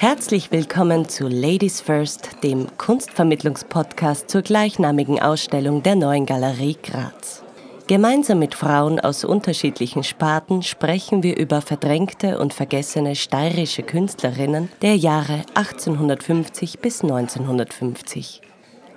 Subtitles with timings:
[0.00, 7.42] Herzlich willkommen zu Ladies First, dem Kunstvermittlungspodcast zur gleichnamigen Ausstellung der Neuen Galerie Graz.
[7.86, 14.96] Gemeinsam mit Frauen aus unterschiedlichen Sparten sprechen wir über verdrängte und vergessene steirische Künstlerinnen der
[14.96, 18.40] Jahre 1850 bis 1950.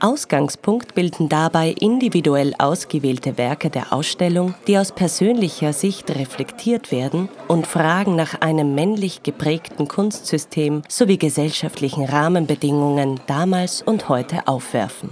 [0.04, 7.68] Ausgangspunkt bilden dabei individuell ausgewählte Werke der Ausstellung, die aus persönlicher Sicht reflektiert werden und
[7.68, 15.12] Fragen nach einem männlich geprägten Kunstsystem sowie gesellschaftlichen Rahmenbedingungen damals und heute aufwerfen.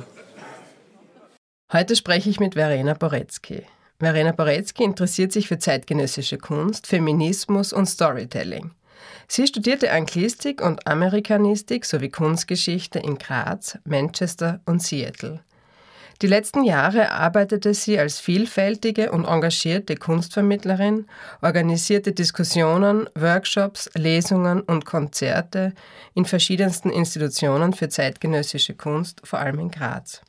[1.71, 3.63] Heute spreche ich mit Verena Boretzky.
[3.97, 8.71] Verena Boretzky interessiert sich für zeitgenössische Kunst, Feminismus und Storytelling.
[9.27, 15.41] Sie studierte Anglistik und Amerikanistik sowie Kunstgeschichte in Graz, Manchester und Seattle.
[16.21, 21.07] Die letzten Jahre arbeitete sie als vielfältige und engagierte Kunstvermittlerin,
[21.41, 25.73] organisierte Diskussionen, Workshops, Lesungen und Konzerte
[26.13, 30.21] in verschiedensten Institutionen für zeitgenössische Kunst, vor allem in Graz.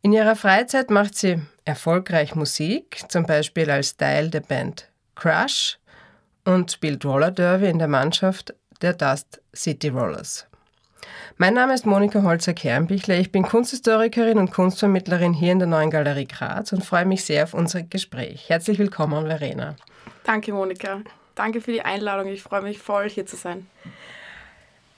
[0.00, 5.78] In ihrer Freizeit macht sie erfolgreich Musik, zum Beispiel als Teil der Band Crush
[6.44, 10.46] und spielt Roller Derby in der Mannschaft der Dust City Rollers.
[11.36, 13.18] Mein Name ist Monika Holzer-Kernbichler.
[13.18, 17.44] Ich bin Kunsthistorikerin und Kunstvermittlerin hier in der Neuen Galerie Graz und freue mich sehr
[17.44, 18.48] auf unser Gespräch.
[18.48, 19.74] Herzlich willkommen, Verena.
[20.24, 21.00] Danke, Monika.
[21.34, 22.28] Danke für die Einladung.
[22.28, 23.66] Ich freue mich voll, hier zu sein.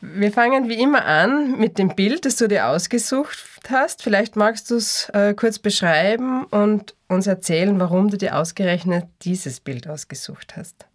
[0.02, 3.38] Wir fangen wie immer an mit dem Bild, das du dir ausgesucht
[3.70, 4.02] hast.
[4.02, 9.58] Vielleicht magst du es äh, kurz beschreiben und uns erzählen, warum du dir ausgerechnet dieses
[9.60, 10.86] Bild ausgesucht hast.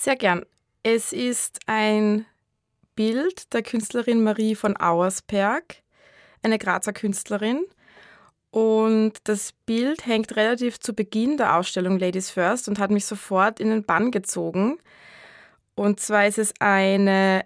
[0.00, 0.46] Sehr gern.
[0.84, 2.24] Es ist ein
[2.94, 5.82] Bild der Künstlerin Marie von Auersperg,
[6.40, 7.64] eine Grazer Künstlerin.
[8.52, 13.58] Und das Bild hängt relativ zu Beginn der Ausstellung Ladies First und hat mich sofort
[13.58, 14.78] in den Bann gezogen.
[15.74, 17.44] Und zwar ist es eine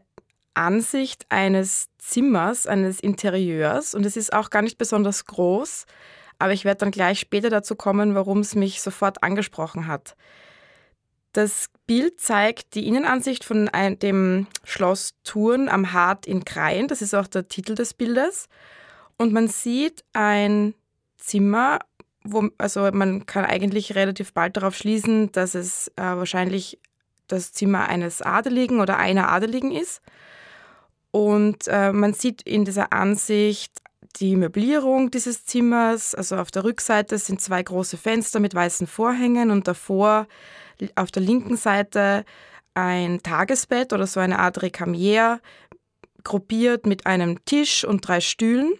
[0.53, 5.87] Ansicht eines Zimmers, eines Interieurs und es ist auch gar nicht besonders groß,
[6.39, 10.17] aber ich werde dann gleich später dazu kommen, warum es mich sofort angesprochen hat.
[11.33, 13.71] Das Bild zeigt die Innenansicht von
[14.03, 16.89] dem Schloss Thurn am Hart in Krain.
[16.89, 18.49] Das ist auch der Titel des Bildes.
[19.17, 20.75] Und man sieht ein
[21.17, 21.81] Zimmer,
[22.25, 26.79] wo, also man kann eigentlich relativ bald darauf schließen, dass es äh, wahrscheinlich
[27.29, 30.03] das Zimmer eines Adeligen oder einer Adeligen ist.
[31.11, 33.73] Und äh, man sieht in dieser Ansicht
[34.17, 36.15] die Möblierung dieses Zimmers.
[36.15, 40.27] Also auf der Rückseite sind zwei große Fenster mit weißen Vorhängen und davor
[40.95, 42.25] auf der linken Seite
[42.75, 45.41] ein Tagesbett oder so eine Art Recamier,
[46.25, 48.75] gruppiert mit einem Tisch und drei Stühlen.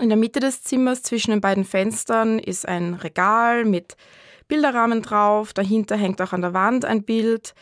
[0.00, 3.96] In der Mitte des Zimmers zwischen den beiden Fenstern ist ein Regal mit
[4.48, 5.52] Bilderrahmen drauf.
[5.52, 7.54] Dahinter hängt auch an der Wand ein Bild.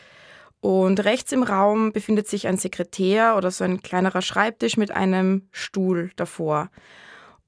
[0.59, 5.47] Und rechts im Raum befindet sich ein Sekretär oder so ein kleinerer Schreibtisch mit einem
[5.51, 6.69] Stuhl davor.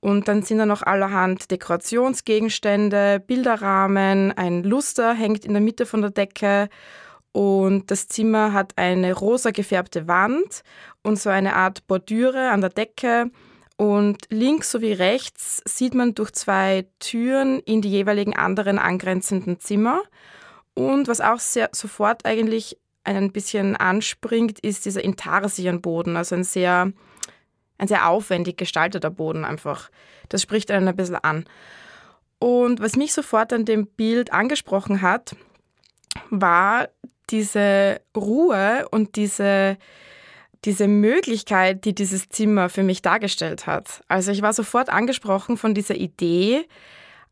[0.08, 6.00] Und dann sind da noch allerhand Dekorationsgegenstände, Bilderrahmen, ein Luster hängt in der Mitte von
[6.00, 6.70] der Decke
[7.34, 10.64] und das Zimmer hat eine rosa gefärbte Wand
[11.04, 13.32] und so eine Art Bordüre an der Decke.
[13.76, 20.04] Und links sowie rechts sieht man durch zwei Türen in die jeweiligen anderen angrenzenden Zimmer.
[20.74, 26.94] Und was auch sehr, sofort eigentlich ein bisschen anspringt, ist dieser Intarsienboden, also ein sehr
[27.78, 29.90] ein sehr aufwendig gestalteter Boden einfach.
[30.30, 31.46] Das spricht einen ein bisschen an.
[32.40, 35.36] Und was mich sofort an dem Bild angesprochen hat,
[36.30, 36.90] war
[37.30, 39.78] diese Ruhe und diese,
[40.66, 44.02] diese Möglichkeit, die dieses Zimmer für mich dargestellt hat.
[44.08, 46.68] Also ich war sofort angesprochen von dieser Idee,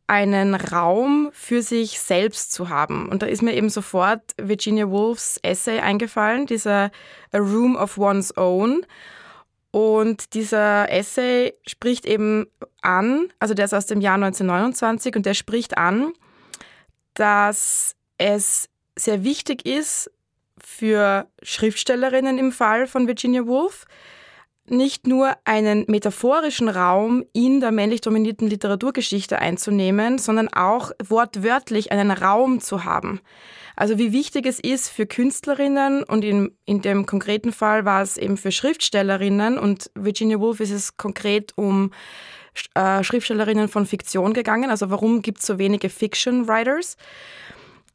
[0.08, 3.08] einen Raum für sich selbst zu haben.
[3.08, 6.90] Und da ist mir eben sofort Virginia Woolfs Essay eingefallen, dieser
[7.32, 8.86] A Room of One's Own.
[9.70, 12.46] Und dieser Essay spricht eben
[12.80, 16.12] an, also der ist aus dem Jahr 1929 und der spricht an,
[17.14, 20.10] dass es sehr wichtig ist
[20.58, 23.84] für Schriftstellerinnen im Fall von Virginia Woolf,
[24.70, 32.10] nicht nur einen metaphorischen Raum in der männlich dominierten Literaturgeschichte einzunehmen, sondern auch wortwörtlich einen
[32.10, 33.20] Raum zu haben.
[33.76, 38.16] Also wie wichtig es ist für Künstlerinnen und in, in dem konkreten Fall war es
[38.16, 41.92] eben für Schriftstellerinnen und Virginia Woolf ist es konkret um
[42.74, 44.70] äh, Schriftstellerinnen von Fiktion gegangen.
[44.70, 46.96] Also warum gibt es so wenige Fiction-Writers?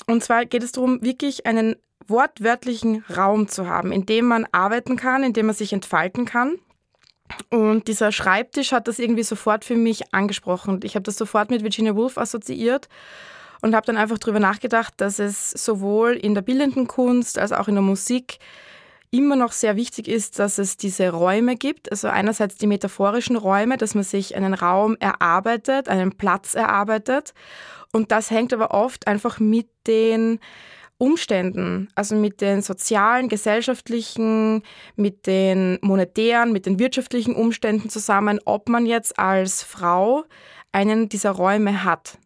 [0.06, 1.76] Und zwar geht es darum, wirklich einen
[2.12, 6.56] wortwörtlichen Raum zu haben, in dem man arbeiten kann, in dem man sich entfalten kann.
[7.50, 10.80] Und dieser Schreibtisch hat das irgendwie sofort für mich angesprochen.
[10.84, 12.90] Ich habe das sofort mit Virginia Woolf assoziiert
[13.62, 17.68] und habe dann einfach darüber nachgedacht, dass es sowohl in der bildenden Kunst als auch
[17.68, 18.40] in der Musik
[19.12, 21.92] immer noch sehr wichtig ist, dass es diese Räume gibt.
[21.92, 27.34] Also einerseits die metaphorischen Räume, dass man sich einen Raum erarbeitet, einen Platz erarbeitet.
[27.92, 30.40] Und das hängt aber oft einfach mit den
[31.02, 34.62] Umständen, also mit den sozialen, gesellschaftlichen,
[34.96, 40.26] mit den monetären, mit den wirtschaftlichen Umständen zusammen, ob man jetzt als Frau
[40.72, 42.20] einen dieser Räume hat.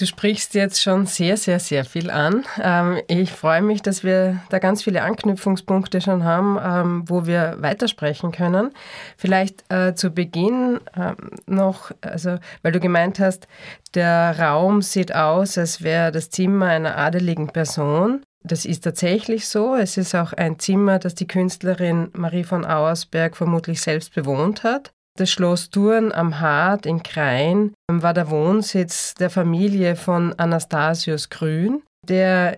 [0.00, 2.44] Du sprichst jetzt schon sehr, sehr, sehr viel an.
[2.58, 7.56] Ähm, ich freue mich, dass wir da ganz viele Anknüpfungspunkte schon haben, ähm, wo wir
[7.58, 8.70] weitersprechen können.
[9.18, 13.46] Vielleicht äh, zu Beginn ähm, noch, also weil du gemeint hast,
[13.92, 18.22] der Raum sieht aus, als wäre das Zimmer einer adeligen Person.
[18.42, 19.74] Das ist tatsächlich so.
[19.74, 24.94] Es ist auch ein Zimmer, das die Künstlerin Marie von Auersberg vermutlich selbst bewohnt hat.
[25.20, 31.82] Das Schloss Thurn am Hart in Krain war der Wohnsitz der Familie von Anastasius Grün,
[32.08, 32.56] der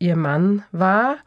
[0.00, 1.18] ihr Mann war,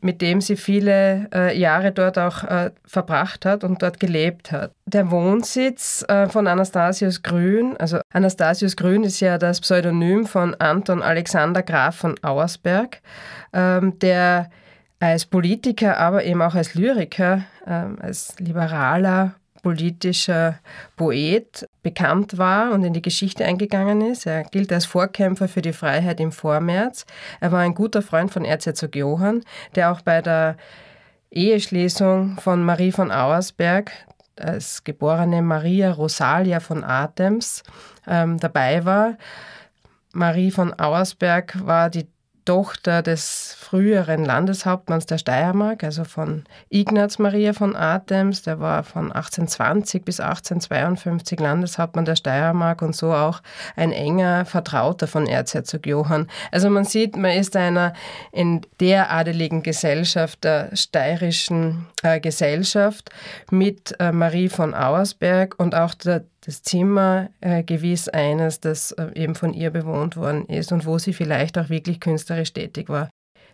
[0.00, 4.72] mit dem sie viele äh, Jahre dort auch äh, verbracht hat und dort gelebt hat.
[4.86, 11.00] Der Wohnsitz äh, von Anastasius Grün, also Anastasius Grün ist ja das Pseudonym von Anton
[11.00, 13.00] Alexander Graf von Auersberg,
[13.52, 14.50] ähm, der
[14.98, 20.58] als Politiker, aber eben auch als Lyriker, ähm, als liberaler politischer
[20.96, 24.26] Poet bekannt war und in die Geschichte eingegangen ist.
[24.26, 27.06] Er gilt als Vorkämpfer für die Freiheit im Vormärz.
[27.40, 29.42] Er war ein guter Freund von Erzherzog Johann,
[29.74, 30.56] der auch bei der
[31.30, 33.92] Eheschließung von Marie von Auersberg
[34.36, 37.62] als geborene Maria Rosalia von Artems
[38.06, 39.16] ähm, dabei war.
[40.12, 42.06] Marie von Auersberg war die
[42.44, 49.12] Tochter des früheren Landeshauptmanns der Steiermark, also von Ignaz Maria von Artems, der war von
[49.12, 53.40] 1820 bis 1852 Landeshauptmann der Steiermark und so auch
[53.76, 56.28] ein enger Vertrauter von Erzherzog Johann.
[56.50, 57.92] Also man sieht, man ist einer
[58.32, 63.10] in der adeligen Gesellschaft, der steirischen äh, Gesellschaft
[63.50, 69.10] mit äh, Marie von Auersberg und auch der das Zimmer äh, gewiss eines, das äh,
[69.14, 73.08] eben von ihr bewohnt worden ist und wo sie vielleicht auch wirklich künstlerisch tätig war.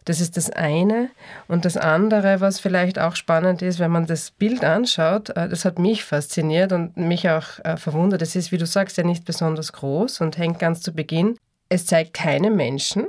[0.05, 1.11] Das ist das eine.
[1.49, 5.67] Und das andere, was vielleicht auch spannend ist, wenn man das Bild anschaut, äh, das
[5.67, 8.23] hat mich fasziniert und mich auch äh, verwundert.
[8.23, 11.37] Es ist, wie du sagst, ja nicht besonders groß und hängt ganz zu Beginn.
[11.69, 13.06] Es zeigt keine Menschen.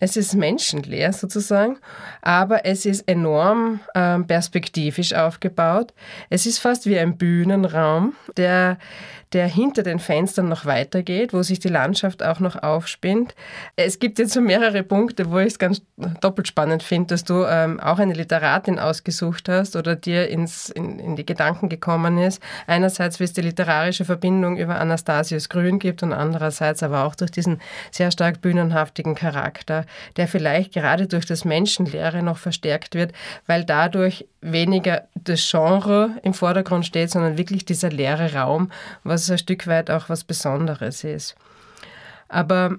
[0.00, 1.78] Es ist menschenleer sozusagen,
[2.22, 5.94] aber es ist enorm äh, perspektivisch aufgebaut.
[6.28, 8.78] Es ist fast wie ein Bühnenraum, der
[9.32, 13.34] der hinter den Fenstern noch weitergeht, wo sich die Landschaft auch noch aufspinnt.
[13.76, 15.82] Es gibt jetzt so mehrere Punkte, wo ich es ganz
[16.20, 20.98] doppelt spannend finde, dass du ähm, auch eine Literatin ausgesucht hast oder dir ins, in,
[20.98, 22.42] in die Gedanken gekommen ist.
[22.66, 27.30] Einerseits, wie es die literarische Verbindung über Anastasius Grün gibt und andererseits aber auch durch
[27.30, 29.86] diesen sehr stark bühnenhaftigen Charakter,
[30.16, 33.12] der vielleicht gerade durch das Menschenleere noch verstärkt wird,
[33.46, 38.70] weil dadurch weniger das Genre im Vordergrund steht, sondern wirklich dieser leere Raum,
[39.04, 41.34] was ein Stück weit auch was Besonderes ist.
[42.28, 42.78] Aber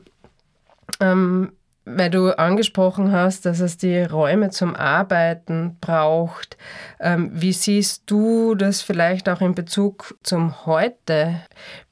[0.99, 1.53] ähm,
[1.85, 6.57] weil du angesprochen hast, dass es die Räume zum Arbeiten braucht.
[6.99, 11.41] Ähm, wie siehst du das vielleicht auch in Bezug zum Heute?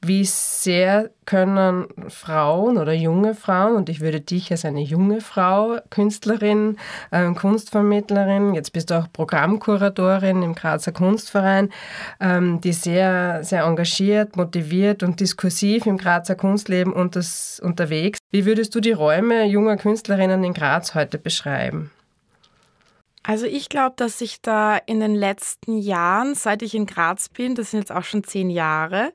[0.04, 5.78] Wie sehr können Frauen oder junge Frauen, und ich würde dich als eine junge Frau,
[5.90, 6.76] Künstlerin,
[7.12, 11.70] äh, Kunstvermittlerin, jetzt bist du auch Programmkuratorin im Grazer Kunstverein,
[12.18, 18.18] ähm, die sehr, sehr engagiert, motiviert und diskursiv im Grazer Kunstleben unters, unterwegs.
[18.32, 21.92] Wie würdest du die Räume junger Künstlerinnen in Graz heute beschreiben?
[23.22, 27.54] Also ich glaube, dass sich da in den letzten Jahren, seit ich in Graz bin,
[27.54, 29.12] das sind jetzt auch schon zehn Jahre,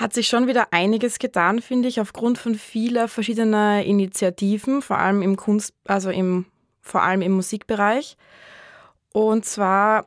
[0.00, 5.20] hat sich schon wieder einiges getan, finde ich, aufgrund von vieler verschiedener Initiativen, vor allem
[5.20, 6.46] im Kunst, also im,
[6.80, 8.16] vor allem im Musikbereich.
[9.12, 10.06] Und zwar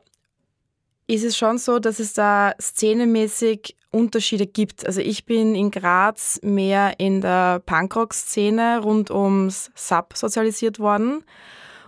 [1.06, 4.84] ist es schon so, dass es da szenemäßig Unterschiede gibt.
[4.84, 11.22] Also ich bin in Graz mehr in der Punkrock-Szene rund ums Sub sozialisiert worden,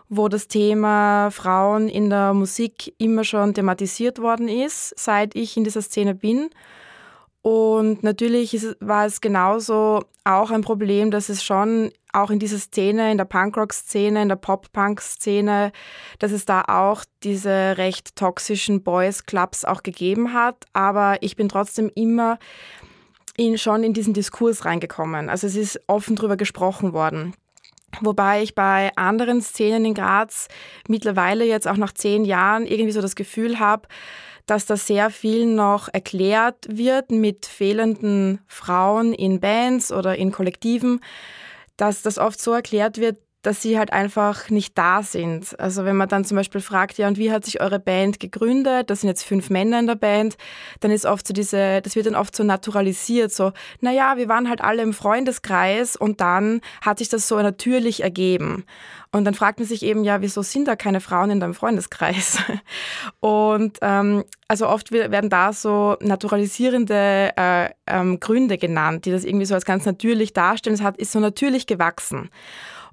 [0.09, 5.65] wo das Thema Frauen in der Musik immer schon thematisiert worden ist, seit ich in
[5.65, 6.51] dieser Szene bin.
[7.47, 12.59] Und natürlich ist, war es genauso auch ein Problem, dass es schon auch in dieser
[12.59, 15.71] Szene, in der Punkrock-Szene, in der Pop-Punk-Szene,
[16.19, 20.65] dass es da auch diese recht toxischen Boys-Clubs auch gegeben hat.
[20.73, 22.41] Aber ich bin trotzdem immer
[23.37, 25.29] in, schon in diesen Diskurs reingekommen.
[25.29, 27.33] Also es ist offen darüber gesprochen worden.
[28.01, 30.49] Wobei ich bei anderen Szenen in Graz
[30.89, 33.87] mittlerweile jetzt auch nach zehn Jahren irgendwie so das Gefühl habe,
[34.47, 41.01] dass da sehr viel noch erklärt wird mit fehlenden Frauen in Bands oder in Kollektiven,
[41.77, 45.59] dass das oft so erklärt wird, dass sie halt einfach nicht da sind.
[45.61, 48.91] Also wenn man dann zum Beispiel fragt, ja, und wie hat sich eure Band gegründet?
[48.91, 50.37] Das sind jetzt fünf Männer in der Band,
[50.81, 54.49] dann ist oft so diese, das wird dann oft so naturalisiert, so, naja, wir waren
[54.49, 58.65] halt alle im Freundeskreis und dann hat sich das so natürlich ergeben.
[59.13, 62.39] Und dann fragt man sich eben, ja, wieso sind da keine Frauen in deinem Freundeskreis?
[63.21, 69.47] Und ähm, also oft werden da so naturalisierende äh, ähm, Gründe genannt, die das irgendwie
[69.47, 70.75] so als ganz natürlich darstellen.
[70.75, 72.29] Es hat, ist so natürlich gewachsen.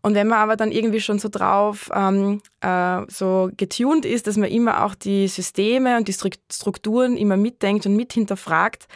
[0.05, 4.35] Und wenn man aber dann irgendwie schon so drauf ähm, äh, so getuned ist, dass
[4.35, 6.15] man immer auch die Systeme und die
[6.51, 8.87] Strukturen immer mitdenkt und mit hinterfragt,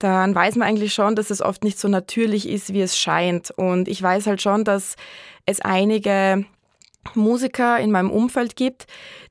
[0.00, 3.52] dann weiß man eigentlich schon, dass es oft nicht so natürlich ist, wie es scheint.
[3.52, 4.96] Und ich weiß halt schon, dass
[5.46, 6.44] es einige
[7.14, 8.86] Musiker in meinem Umfeld gibt,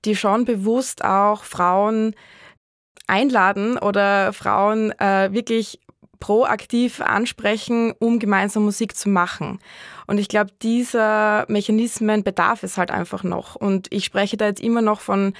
[0.05, 2.15] die schon bewusst auch Frauen
[3.07, 5.79] einladen oder Frauen äh, wirklich
[6.19, 9.59] proaktiv ansprechen, um gemeinsam Musik zu machen.
[10.07, 13.55] Und ich glaube, dieser Mechanismen bedarf es halt einfach noch.
[13.55, 15.33] Und ich spreche da jetzt immer noch von,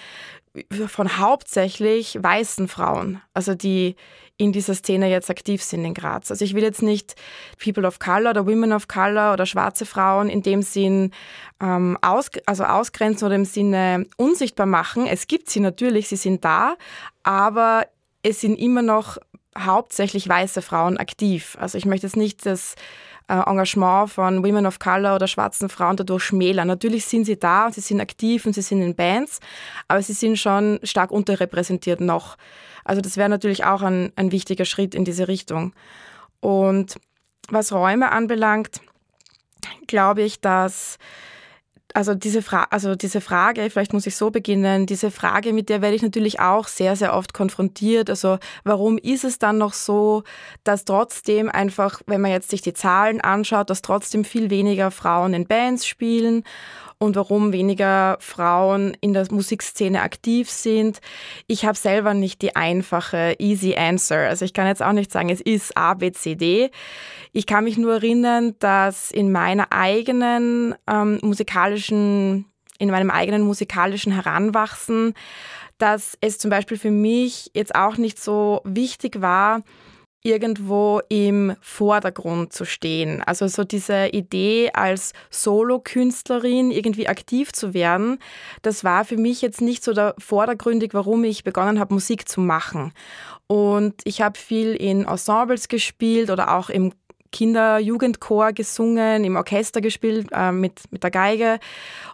[0.87, 3.95] von hauptsächlich weißen Frauen, also die
[4.39, 6.31] in dieser Szene jetzt aktiv sind in Graz.
[6.31, 7.15] Also ich will jetzt nicht
[7.61, 11.11] People of Color oder Women of Color oder schwarze Frauen in dem Sinn
[11.61, 15.07] ähm, aus, also ausgrenzen oder im Sinne unsichtbar machen.
[15.07, 16.77] Es gibt sie natürlich, sie sind da,
[17.21, 17.85] aber
[18.23, 19.17] es sind immer noch
[19.59, 21.57] hauptsächlich weiße Frauen aktiv.
[21.59, 22.75] Also ich möchte jetzt nicht das
[23.27, 26.67] äh, Engagement von Women of Color oder schwarzen Frauen dadurch schmälern.
[26.67, 29.39] Natürlich sind sie da und sie sind aktiv und sie sind in Bands,
[29.87, 32.37] aber sie sind schon stark unterrepräsentiert noch.
[32.83, 35.73] Also das wäre natürlich auch ein, ein wichtiger Schritt in diese Richtung.
[36.39, 36.99] Und
[37.49, 38.81] was Räume anbelangt,
[39.87, 40.97] glaube ich, dass
[41.93, 45.81] also diese, Fra also diese Frage, vielleicht muss ich so beginnen, diese Frage, mit der
[45.81, 48.09] werde ich natürlich auch sehr, sehr oft konfrontiert.
[48.09, 50.23] Also warum ist es dann noch so,
[50.63, 55.33] dass trotzdem einfach, wenn man jetzt sich die Zahlen anschaut, dass trotzdem viel weniger Frauen
[55.33, 56.43] in Bands spielen
[56.99, 60.99] und warum weniger Frauen in der Musikszene aktiv sind.
[61.47, 64.27] Ich habe selber nicht die einfache, easy answer.
[64.27, 66.71] Also ich kann jetzt auch nicht sagen, es ist A, B, C, D.
[67.31, 72.45] Ich kann mich nur erinnern, dass in meiner eigenen ähm, musikalischen,
[72.79, 75.13] in meinem eigenen musikalischen Heranwachsen,
[75.77, 79.63] dass es zum Beispiel für mich jetzt auch nicht so wichtig war,
[80.21, 83.23] irgendwo im Vordergrund zu stehen.
[83.23, 88.19] Also so diese Idee als Solokünstlerin irgendwie aktiv zu werden,
[88.61, 92.41] das war für mich jetzt nicht so der vordergründig, warum ich begonnen habe, Musik zu
[92.41, 92.93] machen.
[93.47, 96.91] Und ich habe viel in Ensembles gespielt oder auch im
[97.31, 101.59] Kinder-Jugendchor gesungen, im Orchester gespielt äh, mit, mit der Geige.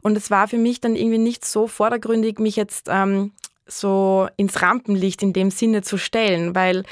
[0.02, 3.32] Und es war für mich dann irgendwie nicht so vordergründig, mich jetzt ähm,
[3.67, 6.84] so ins Rampenlicht in dem Sinne zu stellen, weil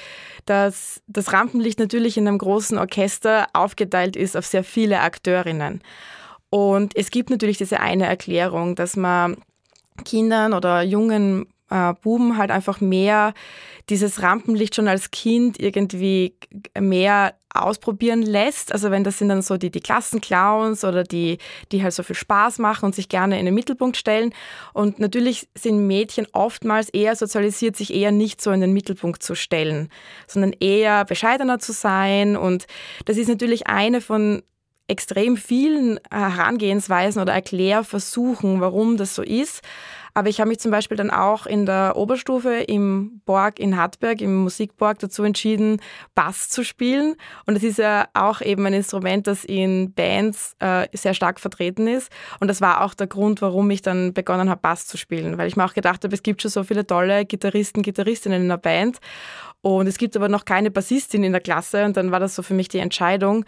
[0.45, 5.81] das, das Rampenlicht natürlich in einem großen Orchester aufgeteilt ist auf sehr viele Akteurinnen.
[6.49, 9.37] Und es gibt natürlich diese eine Erklärung, dass man
[10.05, 13.33] Kindern oder jungen äh, Buben halt einfach mehr
[13.89, 16.35] dieses Rampenlicht schon als Kind irgendwie
[16.79, 18.71] mehr ausprobieren lässt.
[18.71, 21.37] Also wenn das sind dann so die, die Klassenclowns oder die,
[21.71, 24.33] die halt so viel Spaß machen und sich gerne in den Mittelpunkt stellen.
[24.73, 29.35] Und natürlich sind Mädchen oftmals eher sozialisiert, sich eher nicht so in den Mittelpunkt zu
[29.35, 29.89] stellen,
[30.27, 32.35] sondern eher bescheidener zu sein.
[32.35, 32.65] Und
[33.05, 34.41] das ist natürlich eine von
[34.87, 39.61] extrem vielen Herangehensweisen oder Erklärversuchen, warum das so ist.
[40.13, 44.21] Aber ich habe mich zum Beispiel dann auch in der Oberstufe im Borg in Hartberg,
[44.21, 45.81] im Musikborg, dazu entschieden,
[46.15, 47.15] Bass zu spielen.
[47.45, 51.87] Und das ist ja auch eben ein Instrument, das in Bands äh, sehr stark vertreten
[51.87, 52.11] ist.
[52.39, 55.37] Und das war auch der Grund, warum ich dann begonnen habe, Bass zu spielen.
[55.37, 58.49] Weil ich mir auch gedacht habe, es gibt schon so viele tolle Gitarristen, Gitarristinnen in
[58.49, 58.99] der Band.
[59.61, 62.43] Und es gibt aber noch keine Bassistin in der Klasse und dann war das so
[62.43, 63.45] für mich die Entscheidung.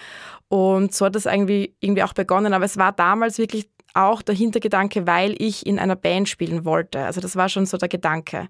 [0.48, 2.54] Und so hat das irgendwie, irgendwie auch begonnen.
[2.54, 7.00] Aber es war damals wirklich auch der Hintergedanke, weil ich in einer Band spielen wollte.
[7.00, 8.48] Also das war schon so der Gedanke.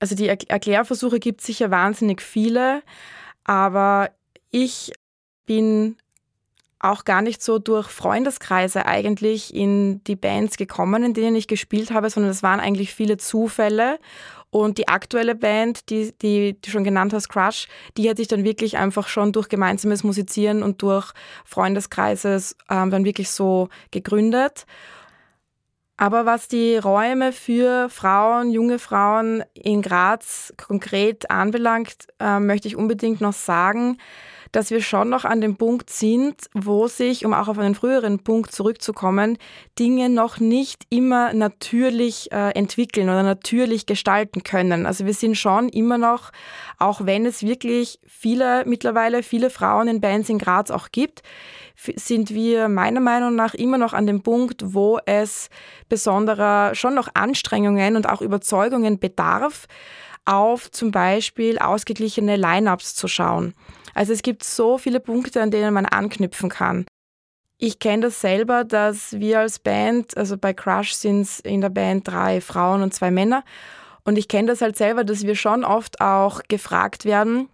[0.00, 2.82] Also die Erklärversuche gibt es sicher wahnsinnig viele,
[3.44, 4.10] aber
[4.50, 4.92] ich
[5.44, 5.96] bin
[6.80, 11.90] auch gar nicht so durch Freundeskreise eigentlich in die Bands gekommen, in denen ich gespielt
[11.90, 13.98] habe, sondern es waren eigentlich viele Zufälle
[14.50, 18.44] und die aktuelle Band, die, die du schon genannt hast, Crush, die hat sich dann
[18.44, 21.12] wirklich einfach schon durch gemeinsames Musizieren und durch
[21.44, 24.66] Freundeskreises ähm, dann wirklich so gegründet.
[26.00, 32.76] Aber was die Räume für Frauen, junge Frauen in Graz konkret anbelangt, äh, möchte ich
[32.76, 33.98] unbedingt noch sagen,
[34.52, 38.20] dass wir schon noch an dem Punkt sind, wo sich, um auch auf einen früheren
[38.20, 39.38] Punkt zurückzukommen,
[39.78, 44.86] Dinge noch nicht immer natürlich äh, entwickeln oder natürlich gestalten können.
[44.86, 46.30] Also wir sind schon immer noch,
[46.78, 51.22] auch wenn es wirklich viele, mittlerweile viele Frauen in Bands in Graz auch gibt,
[51.76, 55.48] sind wir meiner Meinung nach immer noch an dem Punkt, wo es
[55.88, 59.66] besonderer schon noch Anstrengungen und auch Überzeugungen bedarf,
[60.24, 63.54] auf zum Beispiel ausgeglichene Lineups zu schauen.
[63.98, 66.86] Also es gibt so viele Punkte, an denen man anknüpfen kann.
[67.58, 71.70] Ich kenne das selber, dass wir als Band, also bei Crush sind es in der
[71.70, 73.42] Band drei Frauen und zwei Männer.
[74.04, 77.48] Und ich kenne das halt selber, dass wir schon oft auch gefragt werden,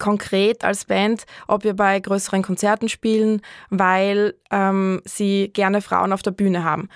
[0.00, 6.22] konkret als Band, ob wir bei größeren Konzerten spielen, weil ähm, sie gerne Frauen auf
[6.22, 6.88] der Bühne haben.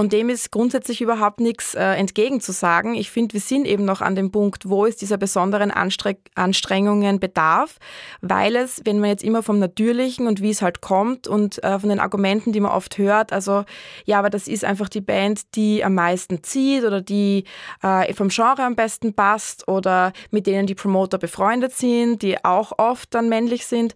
[0.00, 2.94] Und dem ist grundsätzlich überhaupt nichts äh, entgegenzusagen.
[2.94, 7.20] Ich finde, wir sind eben noch an dem Punkt, wo es dieser besonderen Anstre Anstrengungen
[7.20, 7.76] bedarf,
[8.22, 11.78] weil es, wenn man jetzt immer vom Natürlichen und wie es halt kommt und äh,
[11.78, 13.66] von den Argumenten, die man oft hört, also
[14.06, 17.44] ja, aber das ist einfach die Band, die am meisten zieht oder die
[17.82, 22.72] äh, vom Genre am besten passt oder mit denen die Promoter befreundet sind, die auch
[22.78, 23.94] oft dann männlich sind,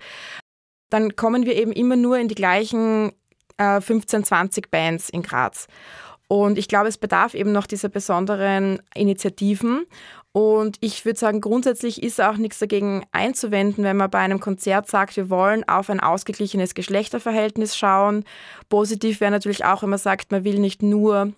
[0.91, 3.13] dann kommen wir eben immer nur in die gleichen
[3.59, 5.67] 15, äh, 20 Bands in Graz.
[6.27, 9.85] Und ich glaube, es bedarf eben noch dieser besonderen Initiativen.
[10.33, 14.89] Und ich würde sagen, grundsätzlich ist auch nichts dagegen einzuwenden, wenn man bei einem Konzert
[14.89, 18.25] sagt, wir wollen auf ein ausgeglichenes Geschlechterverhältnis schauen.
[18.69, 21.33] Positiv wäre natürlich auch, wenn man sagt, man will nicht nur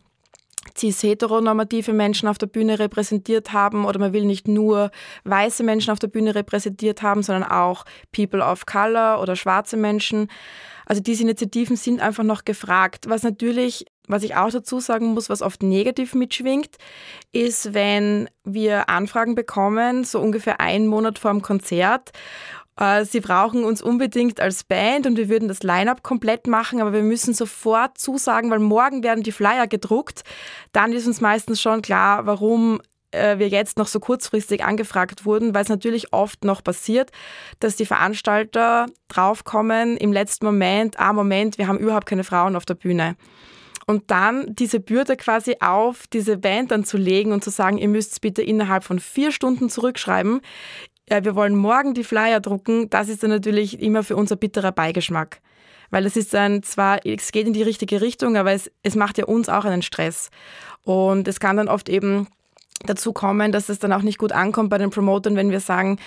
[0.76, 4.90] cis-heteronormative Menschen auf der Bühne repräsentiert haben oder man will nicht nur
[5.24, 10.28] weiße Menschen auf der Bühne repräsentiert haben, sondern auch People of Color oder schwarze Menschen.
[10.86, 13.04] Also diese Initiativen sind einfach noch gefragt.
[13.08, 16.76] Was natürlich, was ich auch dazu sagen muss, was oft negativ mitschwingt,
[17.32, 22.12] ist, wenn wir Anfragen bekommen, so ungefähr einen Monat vor dem Konzert
[22.78, 26.92] äh, Sie brauchen uns unbedingt als Band und wir würden das Line-up komplett machen, aber
[26.92, 30.22] wir müssen sofort zusagen, weil morgen werden die Flyer gedruckt.
[30.72, 32.80] Dann ist uns meistens schon klar, warum
[33.16, 37.10] äh, wir jetzt noch so kurzfristig angefragt wurden, weil es natürlich oft noch passiert,
[37.60, 42.66] dass die Veranstalter draufkommen im letzten Moment, ah Moment, wir haben überhaupt keine Frauen auf
[42.66, 43.16] der Bühne.
[43.86, 47.88] Und dann diese Bürde quasi auf diese Band dann zu legen und zu sagen, ihr
[47.88, 50.40] müsst es bitte innerhalb von vier Stunden zurückschreiben.
[51.06, 52.90] Äh, wir wollen morgen die Flyer drucken.
[52.90, 55.40] Das ist dann natürlich immer für uns ein bitterer Beigeschmack.
[55.90, 59.18] Weil es ist dann zwar, es geht in die richtige Richtung, aber es, es macht
[59.18, 60.30] ja uns auch einen Stress.
[60.82, 62.26] Und es kann dann oft eben
[62.84, 65.98] dazu kommen, dass es dann auch nicht gut ankommt bei den Promotern, wenn wir sagen,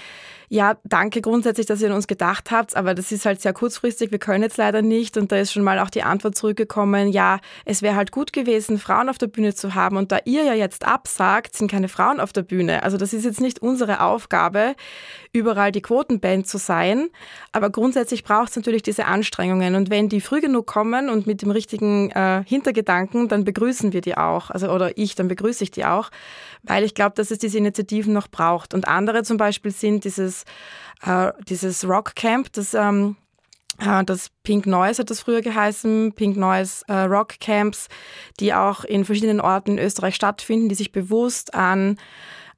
[0.52, 4.12] ja, danke grundsätzlich, dass ihr an uns gedacht habt, aber das ist halt sehr kurzfristig,
[4.12, 5.16] wir können jetzt leider nicht.
[5.16, 8.80] Und da ist schon mal auch die Antwort zurückgekommen, ja, es wäre halt gut gewesen,
[8.80, 9.96] Frauen auf der Bühne zu haben.
[9.96, 12.82] Und da ihr ja jetzt absagt, sind keine Frauen auf der Bühne.
[12.82, 14.76] Also das ist jetzt nicht unsere Aufgabe,
[15.32, 17.10] überall die Quotenband zu sein.
[17.52, 19.76] Aber grundsätzlich braucht es natürlich diese Anstrengungen.
[19.76, 24.02] Und wenn die früh genug kommen und mit dem richtigen äh, Hintergedanken, dann begrüßen wir
[24.02, 24.50] die auch.
[24.50, 26.10] Also, oder ich, dann begrüße ich die auch,
[26.64, 28.74] weil ich glaube, dass es diese Initiativen noch braucht.
[28.74, 30.46] Und andere zum Beispiel sind dieses,
[31.06, 33.16] äh, dieses Rockcamp, das ähm,
[33.80, 37.88] äh, das Pink Noise hat das früher geheißen, Pink Noise äh, Rock Camps,
[38.40, 41.98] die auch in verschiedenen Orten in Österreich stattfinden, die sich bewusst an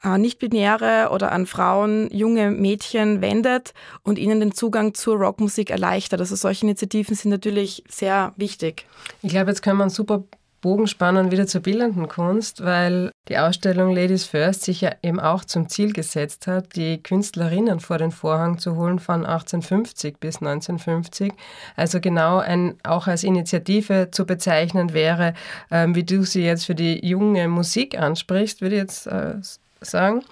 [0.03, 6.19] nicht-binäre oder an Frauen, junge Mädchen wendet und ihnen den Zugang zur Rockmusik erleichtert.
[6.19, 8.85] Also solche Initiativen sind natürlich sehr wichtig.
[9.21, 10.23] Ich glaube, jetzt können wir einen super
[10.61, 15.43] Bogen spannen wieder zur bildenden Kunst, weil die Ausstellung Ladies First sich ja eben auch
[15.43, 21.33] zum Ziel gesetzt hat, die Künstlerinnen vor den Vorhang zu holen von 1850 bis 1950.
[21.75, 25.33] Also genau ein, auch als Initiative zu bezeichnen wäre,
[25.71, 29.33] äh, wie du sie jetzt für die junge Musik ansprichst, würde jetzt äh,
[29.81, 30.23] sagen.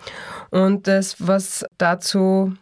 [0.52, 2.54] Und das, was dazu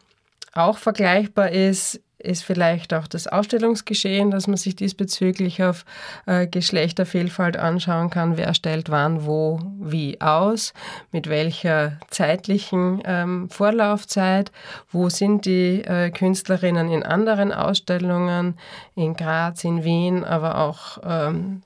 [0.53, 5.85] auch vergleichbar ist, ist vielleicht auch das Ausstellungsgeschehen, dass man sich diesbezüglich auf
[6.25, 8.37] äh, Geschlechtervielfalt anschauen kann.
[8.37, 10.73] Wer stellt wann, wo, wie aus,
[11.11, 14.51] mit welcher zeitlichen ähm, Vorlaufzeit,
[14.91, 18.57] wo sind die äh, Künstlerinnen in anderen Ausstellungen,
[18.95, 21.61] in Graz, in Wien, aber auch ähm,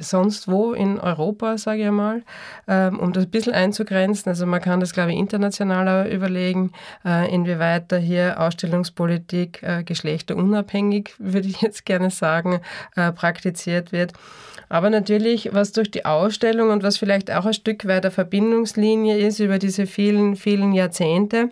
[0.00, 2.22] sonst wo in Europa, sage ich mal,
[2.66, 4.30] ähm, um das ein bisschen einzugrenzen.
[4.30, 6.72] Also man kann das, glaube ich, internationaler überlegen,
[7.04, 12.60] äh, inwieweit da hier Ausstellungspolitik äh, geschlechterunabhängig, würde ich jetzt gerne sagen,
[12.96, 14.12] äh, praktiziert wird.
[14.68, 19.18] Aber natürlich, was durch die Ausstellung und was vielleicht auch ein Stück weit eine Verbindungslinie
[19.18, 21.50] ist über diese vielen, vielen Jahrzehnte,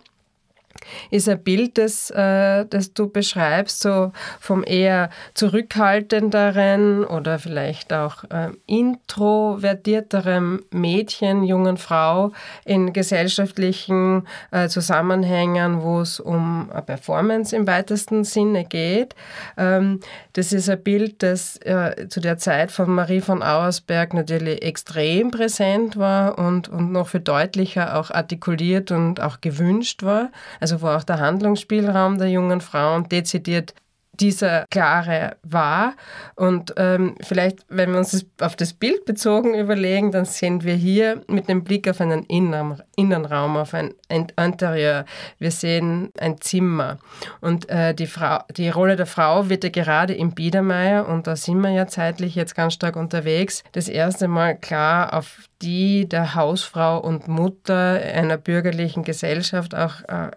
[1.10, 8.24] ist ein Bild, das, äh, das du beschreibst, so vom eher zurückhaltenderen oder vielleicht auch
[8.24, 12.32] äh, introvertierterem Mädchen, jungen Frau
[12.64, 19.14] in gesellschaftlichen äh, Zusammenhängen, wo es um eine Performance im weitesten Sinne geht.
[19.56, 20.00] Ähm,
[20.32, 25.30] das ist ein Bild, das äh, zu der Zeit von Marie von Auersberg natürlich extrem
[25.30, 30.30] präsent war und, und noch viel deutlicher auch artikuliert und auch gewünscht war.
[30.60, 33.74] Also wo auch der Handlungsspielraum der jungen Frauen dezidiert
[34.20, 35.94] dieser klare war.
[36.37, 40.74] Und ähm, vielleicht, wenn wir uns das auf das Bild bezogen überlegen, dann sehen wir
[40.74, 45.06] hier mit dem Blick auf einen Innern, Innenraum, auf ein Interieur.
[45.38, 46.98] Wir sehen ein Zimmer.
[47.40, 51.35] Und äh, die, Frau, die Rolle der Frau wird ja gerade im Biedermeier, und da
[51.35, 56.35] sind wir ja zeitlich jetzt ganz stark unterwegs, das erste Mal klar auf die der
[56.35, 60.32] Hausfrau und Mutter einer bürgerlichen Gesellschaft auch äh,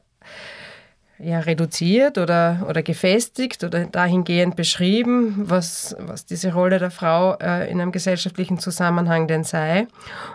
[1.18, 7.72] ja, reduziert oder, oder gefestigt oder dahingehend beschrieben, was, was diese Rolle der Frau äh,
[7.72, 9.88] in einem gesellschaftlichen Zusammenhang denn sei.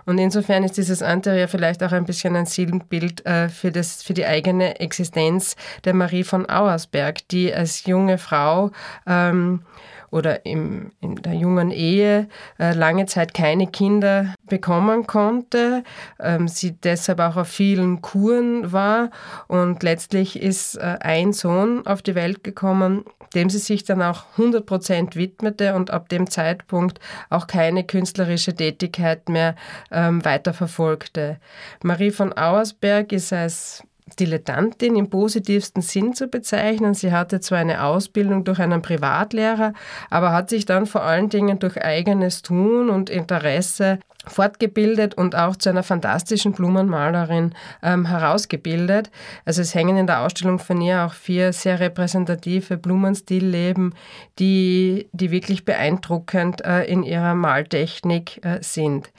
[0.06, 4.14] Und insofern ist dieses Anterior vielleicht auch ein bisschen ein Sinnbild äh, für, das, für
[4.14, 8.70] die eigene Existenz der Marie von Auersberg, die als junge Frau
[9.06, 9.60] ähm,
[10.10, 15.84] oder im, in der jungen Ehe äh, lange Zeit keine Kinder bekommen konnte,
[16.18, 19.10] ähm, sie deshalb auch auf vielen Kuren war
[19.46, 24.24] und letztlich ist äh, ein Sohn auf die Welt gekommen, dem sie sich dann auch
[24.32, 29.54] 100 Prozent widmete und ab dem Zeitpunkt auch keine künstlerische Tätigkeit mehr
[29.90, 31.38] ähm, weiterverfolgte.
[31.82, 33.84] Marie von Auersberg ist als
[34.16, 36.94] Dilettantin im positivsten Sinn zu bezeichnen.
[36.94, 39.72] Sie hatte zwar eine Ausbildung durch einen Privatlehrer,
[40.10, 45.56] aber hat sich dann vor allen Dingen durch eigenes Tun und Interesse fortgebildet und auch
[45.56, 49.10] zu einer fantastischen Blumenmalerin ähm, herausgebildet.
[49.44, 53.94] Also es hängen in der Ausstellung von ihr auch vier sehr repräsentative Blumenstillleben,
[54.38, 59.10] die, die wirklich beeindruckend äh, in ihrer Maltechnik äh, sind.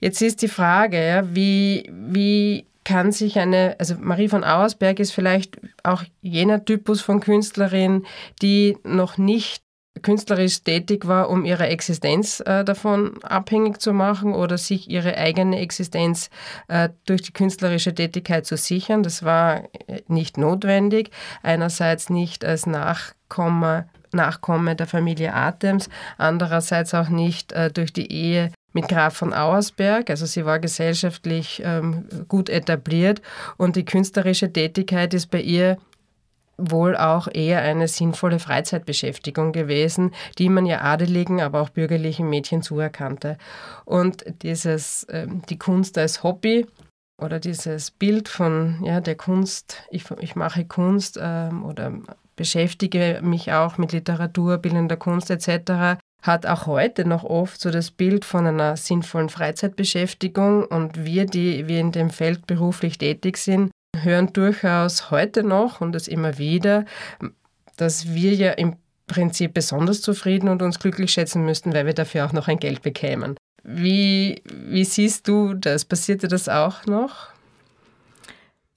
[0.00, 5.12] Jetzt ist die Frage, ja, wie, wie kann sich eine, also Marie von Auersberg ist
[5.12, 8.06] vielleicht auch jener Typus von Künstlerin,
[8.40, 9.62] die noch nicht
[10.00, 15.60] künstlerisch tätig war, um ihre Existenz äh, davon abhängig zu machen oder sich ihre eigene
[15.60, 16.30] Existenz
[16.68, 19.02] äh, durch die künstlerische Tätigkeit zu sichern.
[19.02, 21.10] Das war äh, nicht notwendig.
[21.42, 28.50] Einerseits nicht als Nachkomme, Nachkomme der Familie Atems, andererseits auch nicht äh, durch die Ehe
[28.72, 30.10] mit Graf von Auersberg.
[30.10, 33.22] Also sie war gesellschaftlich ähm, gut etabliert
[33.56, 35.78] und die künstlerische Tätigkeit ist bei ihr
[36.58, 42.62] wohl auch eher eine sinnvolle Freizeitbeschäftigung gewesen, die man ja adeligen, aber auch bürgerlichen Mädchen
[42.62, 43.38] zuerkannte.
[43.84, 46.66] Und dieses, ähm, die Kunst als Hobby
[47.16, 51.92] oder dieses Bild von ja, der Kunst, ich, ich mache Kunst ähm, oder
[52.34, 57.90] beschäftige mich auch mit Literatur, bildender Kunst etc., hat auch heute noch oft so das
[57.90, 63.70] Bild von einer sinnvollen Freizeitbeschäftigung und wir, die wir in dem Feld beruflich tätig sind,
[63.96, 66.84] hören durchaus heute noch und das immer wieder,
[67.76, 68.76] dass wir ja im
[69.06, 72.82] Prinzip besonders zufrieden und uns glücklich schätzen müssten, weil wir dafür auch noch ein Geld
[72.82, 73.36] bekämen.
[73.62, 75.84] Wie, wie siehst du das?
[75.84, 77.28] Passierte das auch noch?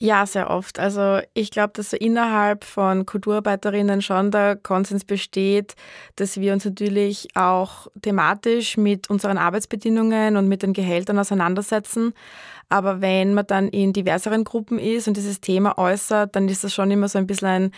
[0.04, 0.80] Ja, sehr oft.
[0.80, 5.76] Also ich glaube, dass so innerhalb von Kulturarbeiterinnen schon der Konsens besteht,
[6.16, 12.14] dass wir uns natürlich auch thematisch mit unseren Arbeitsbedingungen und mit den Gehältern auseinandersetzen.
[12.68, 16.74] Aber wenn man dann in diverseren Gruppen ist und dieses Thema äußert, dann ist das
[16.74, 17.72] schon immer so ein bisschen ein,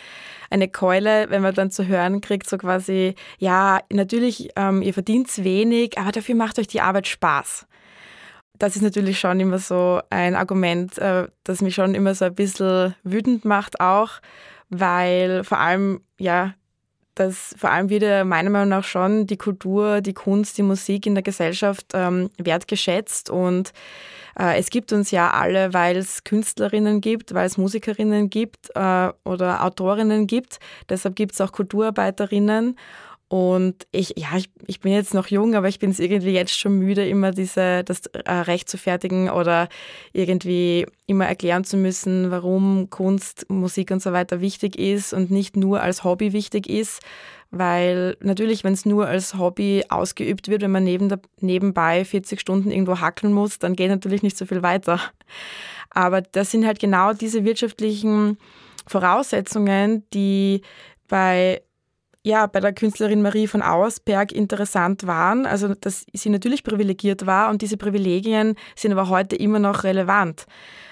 [0.49, 5.43] eine Keule, wenn man dann zu hören kriegt, so quasi, ja, natürlich, ähm, ihr verdient
[5.43, 7.65] wenig, aber dafür macht euch die Arbeit Spaß
[8.63, 12.33] das ist natürlich schon immer so ein Argument, äh, das mich schon immer so ein
[12.33, 14.21] bisschen wütend macht auch,
[14.69, 16.53] weil vor allem, ja,
[17.13, 21.13] dass vor allem wieder meiner Meinung nach schon die Kultur, die Kunst, die Musik in
[21.13, 23.73] der Gesellschaft ähm, wertgeschätzt und
[24.39, 29.09] äh, es gibt uns ja alle, weil es Künstlerinnen gibt, weil es Musikerinnen gibt äh,
[29.25, 30.59] oder Autorinnen gibt.
[30.87, 32.77] Deshalb gibt es auch Kulturarbeiterinnen
[33.33, 36.55] und ich, ja, ich, ich bin jetzt noch jung, aber ich bin es irgendwie jetzt
[36.55, 39.69] schon müde, immer diese, das äh, Recht zu fertigen oder
[40.11, 45.57] irgendwie immer erklären zu müssen, warum Kunst, Musik und so weiter wichtig ist und nicht
[45.57, 47.01] nur als Hobby wichtig ist.
[47.49, 52.39] Weil natürlich, wenn es nur als Hobby ausgeübt wird, wenn man neben der, nebenbei 40
[52.39, 54.99] Stunden irgendwo hackeln muss, dann geht natürlich nicht so viel weiter.
[55.89, 58.37] Aber das sind halt genau diese wirtschaftlichen
[58.85, 60.61] Voraussetzungen, die
[61.07, 61.63] bei
[62.25, 65.45] ja, bei der Künstlerin Marie von Auersberg interessant waren.
[65.45, 70.45] Also, dass sie natürlich privilegiert war und diese Privilegien sind aber heute immer noch relevant.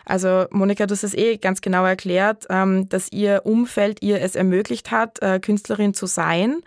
[0.06, 4.36] Also, Monika, du hast es eh ganz genau erklärt, ähm, dass ihr Umfeld ihr es
[4.36, 6.62] ermöglicht hat, äh, Künstlerin zu sein.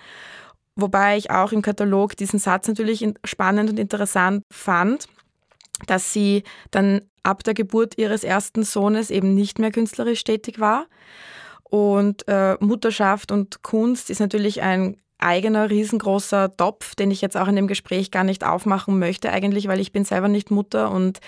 [0.77, 5.09] Wobei ich auch im Katalog diesen Satz natürlich spannend und interessant fand,
[5.87, 10.87] dass sie dann ab der Geburt ihres ersten Sohnes eben nicht mehr künstlerisch tätig war.
[11.75, 17.49] Und äh, Mutterschaft und Kunst ist natürlich ein eigener riesengroßer Topf, den ich jetzt auch
[17.49, 21.19] in dem Gespräch gar nicht aufmachen möchte eigentlich, weil ich bin selber nicht Mutter und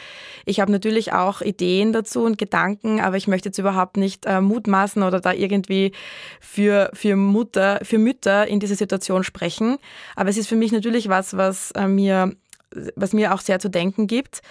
[0.45, 4.41] ich habe natürlich auch Ideen dazu und Gedanken, aber ich möchte jetzt überhaupt nicht äh,
[4.41, 5.91] mutmaßen oder da irgendwie
[6.39, 9.79] für, für Mutter, für Mütter in dieser Situation sprechen.
[10.15, 12.37] Aber es ist für mich natürlich was, was äh, mir
[12.95, 14.43] was mir auch sehr zu denken gibt.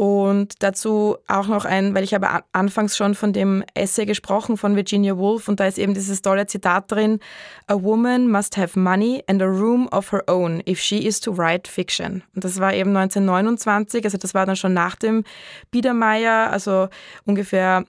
[0.00, 4.74] Und dazu auch noch ein, weil ich habe anfangs schon von dem Essay gesprochen von
[4.74, 7.20] Virginia Woolf und da ist eben dieses tolle Zitat drin,
[7.66, 11.36] A woman must have money and a room of her own if she is to
[11.36, 12.22] write fiction.
[12.34, 15.22] Und das war eben 1929, also das war dann schon nach dem
[15.70, 16.88] Biedermeier, also
[17.26, 17.84] ungefähr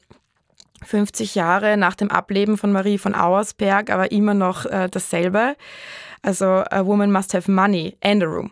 [0.83, 5.55] 50 Jahre nach dem Ableben von Marie von Auersberg, aber immer noch äh, dasselbe.
[6.23, 8.51] Also a woman must have money and a room.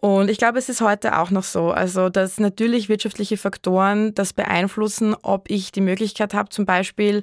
[0.00, 4.32] Und ich glaube, es ist heute auch noch so, also dass natürlich wirtschaftliche Faktoren das
[4.32, 7.22] beeinflussen, ob ich die Möglichkeit habe, zum Beispiel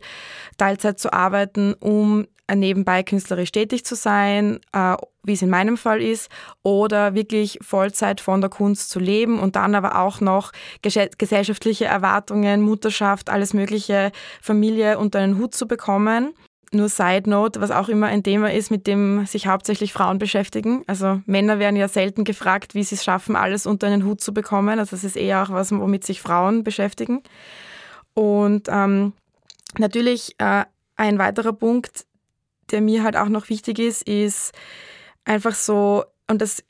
[0.57, 6.01] Teilzeit zu arbeiten, um nebenbei künstlerisch tätig zu sein, äh, wie es in meinem Fall
[6.01, 6.29] ist,
[6.63, 12.61] oder wirklich Vollzeit von der Kunst zu leben und dann aber auch noch gesellschaftliche Erwartungen,
[12.61, 14.11] Mutterschaft, alles Mögliche,
[14.41, 16.33] Familie unter einen Hut zu bekommen
[16.71, 20.83] nur Side Note, was auch immer ein Thema ist, mit dem sich hauptsächlich Frauen beschäftigen.
[20.87, 24.33] Also Männer werden ja selten gefragt, wie sie es schaffen, alles unter einen Hut zu
[24.33, 24.79] bekommen.
[24.79, 27.23] Also das ist eher auch was, womit sich Frauen beschäftigen.
[28.13, 29.13] Und ähm,
[29.77, 32.05] natürlich äh, ein weiterer Punkt,
[32.71, 34.51] der mir halt auch noch wichtig ist, ist
[35.23, 36.63] einfach so, und das,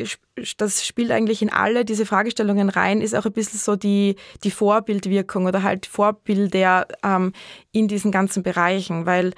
[0.57, 4.51] das spielt eigentlich in alle diese Fragestellungen rein, ist auch ein bisschen so die, die
[4.51, 7.33] Vorbildwirkung oder halt Vorbilder ähm,
[7.71, 9.33] in diesen ganzen Bereichen, weil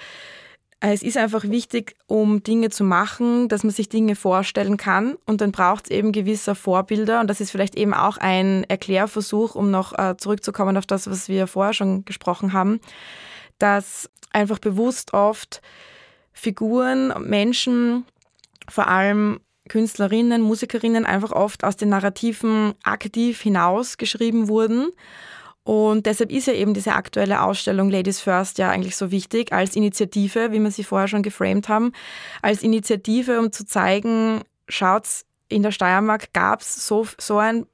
[0.82, 5.18] es ist einfach wichtig, um Dinge zu machen, dass man sich Dinge vorstellen kann.
[5.26, 7.20] Und dann braucht es eben gewisse Vorbilder.
[7.20, 11.28] Und das ist vielleicht eben auch ein Erklärversuch, um noch äh, zurückzukommen auf das, was
[11.28, 12.80] wir vorher schon gesprochen haben,
[13.58, 15.62] dass einfach bewusst oft
[16.32, 18.06] Figuren, Menschen,
[18.70, 24.88] vor allem Künstlerinnen, Musikerinnen einfach oft aus den Narrativen aktiv hinausgeschrieben wurden
[25.70, 29.76] und deshalb ist ja eben diese aktuelle Ausstellung Ladies First ja eigentlich so wichtig als
[29.76, 31.92] Initiative, wie wir sie vorher schon geframed haben,
[32.42, 37.68] als Initiative, um zu zeigen, schaut's, in der Steiermark gab es so, so ein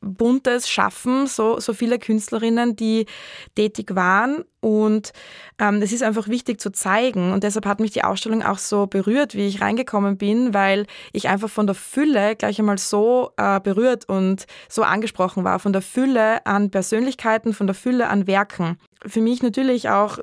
[0.00, 3.06] buntes Schaffen, so, so viele Künstlerinnen, die
[3.54, 4.44] tätig waren.
[4.60, 5.12] Und
[5.58, 7.32] ähm, das ist einfach wichtig zu zeigen.
[7.32, 11.28] Und deshalb hat mich die Ausstellung auch so berührt, wie ich reingekommen bin, weil ich
[11.28, 15.58] einfach von der Fülle gleich einmal so äh, berührt und so angesprochen war.
[15.58, 18.78] Von der Fülle an Persönlichkeiten, von der Fülle an Werken.
[19.06, 20.18] Für mich natürlich auch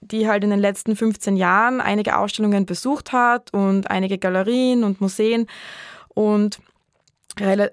[0.00, 5.00] die halt in den letzten 15 Jahren einige Ausstellungen besucht hat und einige Galerien und
[5.00, 5.46] Museen.
[6.08, 6.60] Und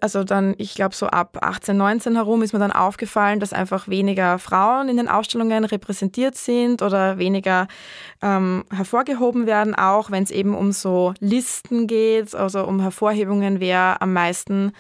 [0.02, 3.88] also dann, ich glaube, so ab 18, 19 herum ist mir dann aufgefallen, dass einfach
[3.88, 7.68] weniger Frauen in den Ausstellungen repräsentiert sind oder weniger
[8.22, 14.02] ähm, hervorgehoben werden, auch wenn es eben um so Listen geht, also um Hervorhebungen, wer
[14.02, 14.72] am meisten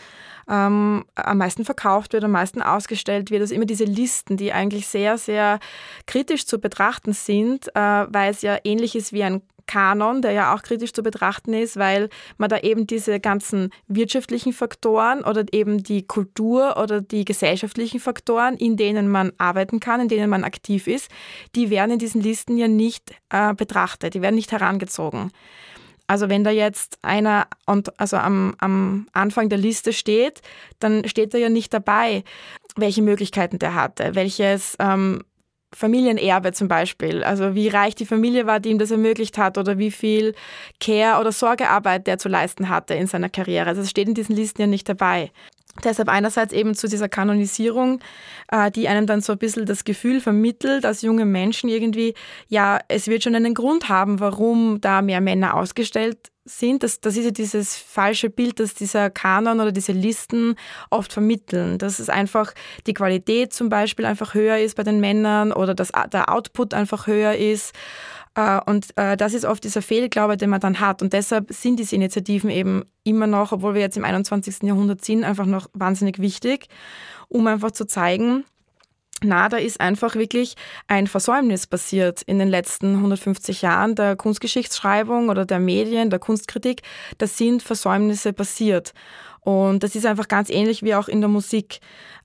[0.49, 3.41] ähm, am meisten verkauft wird, am meisten ausgestellt wird.
[3.41, 5.59] Also immer diese Listen, die eigentlich sehr, sehr
[6.07, 9.41] kritisch zu betrachten sind, äh, weil es ja ähnlich ist wie ein
[9.71, 14.51] Kanon, der ja auch kritisch zu betrachten ist, weil man da eben diese ganzen wirtschaftlichen
[14.51, 20.07] Faktoren oder eben die Kultur oder die gesellschaftlichen Faktoren, in denen man arbeiten kann, in
[20.09, 21.09] denen man aktiv ist,
[21.55, 25.31] die werden in diesen Listen ja nicht äh, betrachtet, die werden nicht herangezogen.
[26.05, 30.41] Also wenn da jetzt einer und also am, am Anfang der Liste steht,
[30.79, 32.25] dann steht da ja nicht dabei,
[32.75, 35.23] welche Möglichkeiten der hatte, welches ähm,
[35.73, 37.23] Familienerbe zum Beispiel.
[37.23, 40.33] Also wie reich die Familie war, die ihm das ermöglicht hat oder wie viel
[40.79, 43.69] Care- oder Sorgearbeit der zu leisten hatte in seiner Karriere.
[43.69, 45.31] Also das steht in diesen Listen ja nicht dabei.
[45.83, 48.01] Deshalb einerseits eben zu dieser Kanonisierung,
[48.51, 52.13] äh, die einem dann so ein bisschen das Gefühl vermittelt, dass junge Menschen irgendwie,
[52.49, 56.83] ja, es wird schon einen Grund haben, warum da mehr Männer ausgestellt sind.
[56.83, 60.55] Das, das ist ja dieses falsche Bild, das dieser Kanon oder diese Listen
[60.89, 61.77] oft vermitteln.
[61.77, 62.53] Dass es einfach
[62.87, 67.07] die Qualität zum Beispiel einfach höher ist bei den Männern oder dass der Output einfach
[67.07, 67.73] höher ist.
[68.35, 71.01] Äh, und äh, das ist oft dieser Fehlglaube, den man dann hat.
[71.01, 74.63] Und deshalb sind diese Initiativen eben immer noch, obwohl wir jetzt im 21.
[74.63, 76.67] Jahrhundert sind, einfach noch wahnsinnig wichtig,
[77.27, 78.45] um einfach zu zeigen,
[79.23, 80.55] Na, da ist einfach wirklich
[80.87, 86.81] ein Versäumnis passiert in den letzten 150 Jahren der Kunstgeschichtsschreibung oder der Medien, der Kunstkritik.
[87.19, 88.93] Da sind Versäumnisse passiert.
[89.41, 91.81] Und das ist einfach ganz ähnlich wie auch in der Musik.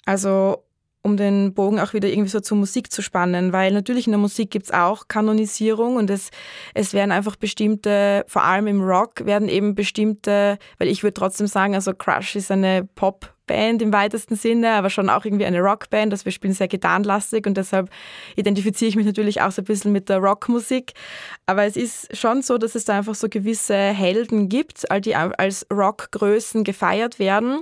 [0.06, 0.64] Also
[1.06, 4.18] um den Bogen auch wieder irgendwie so zur Musik zu spannen, weil natürlich in der
[4.18, 6.30] Musik gibt es auch Kanonisierung und es,
[6.74, 11.46] es werden einfach bestimmte, vor allem im Rock, werden eben bestimmte, weil ich würde trotzdem
[11.46, 16.12] sagen, also Crush ist eine Popband im weitesten Sinne, aber schon auch irgendwie eine Rockband.
[16.12, 17.88] Also wir spielen sehr gitarrenlastig und deshalb
[18.34, 20.94] identifiziere ich mich natürlich auch so ein bisschen mit der Rockmusik.
[21.46, 25.66] Aber es ist schon so, dass es da einfach so gewisse Helden gibt, die als
[25.72, 27.60] Rockgrößen gefeiert werden.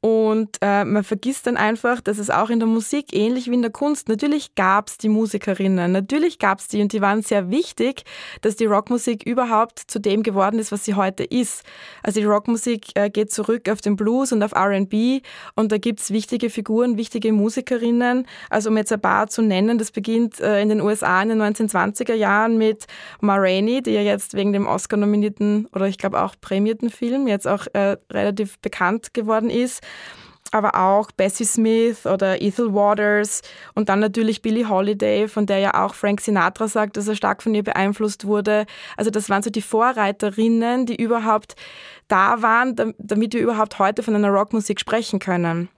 [0.00, 3.62] Und äh, man vergisst dann einfach, dass es auch in der Musik ähnlich wie in
[3.62, 7.50] der Kunst, natürlich gab es die Musikerinnen, natürlich gab es die und die waren sehr
[7.50, 8.04] wichtig,
[8.40, 11.64] dass die Rockmusik überhaupt zu dem geworden ist, was sie heute ist.
[12.04, 15.20] Also die Rockmusik äh, geht zurück auf den Blues und auf RB
[15.56, 18.24] und da gibt es wichtige Figuren, wichtige Musikerinnen.
[18.50, 21.42] Also um jetzt ein paar zu nennen, das beginnt äh, in den USA in den
[21.42, 22.86] 1920er Jahren mit
[23.20, 27.48] Ma Rainey, die ja jetzt wegen dem Oscar-nominierten oder ich glaube auch prämierten Film jetzt
[27.48, 29.82] auch äh, relativ bekannt geworden ist
[30.50, 33.42] aber auch Bessie Smith oder Ethel Waters
[33.74, 37.42] und dann natürlich Billie Holiday, von der ja auch Frank Sinatra sagt, dass er stark
[37.42, 38.64] von ihr beeinflusst wurde.
[38.96, 41.54] Also das waren so die Vorreiterinnen, die überhaupt
[42.08, 45.68] da waren, damit wir überhaupt heute von einer Rockmusik sprechen können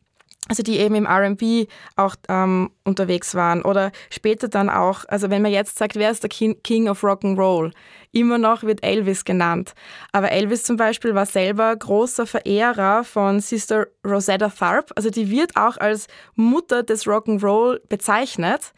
[0.51, 3.63] also die eben im RB auch ähm, unterwegs waren.
[3.63, 7.73] Oder später dann auch, also wenn man jetzt sagt, wer ist der King of Rock'n'Roll?
[8.13, 9.75] Immer noch wird Elvis genannt.
[10.13, 14.93] Aber Elvis zum Beispiel war selber großer Verehrer von Sister Rosetta Tharpe.
[14.97, 18.73] Also die wird auch als Mutter des Rock'n'Roll bezeichnet.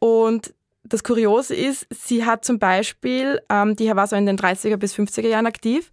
[0.00, 4.76] Und das Kuriose ist, sie hat zum Beispiel, ähm, die war so in den 30er
[4.76, 5.90] bis 50er Jahren aktiv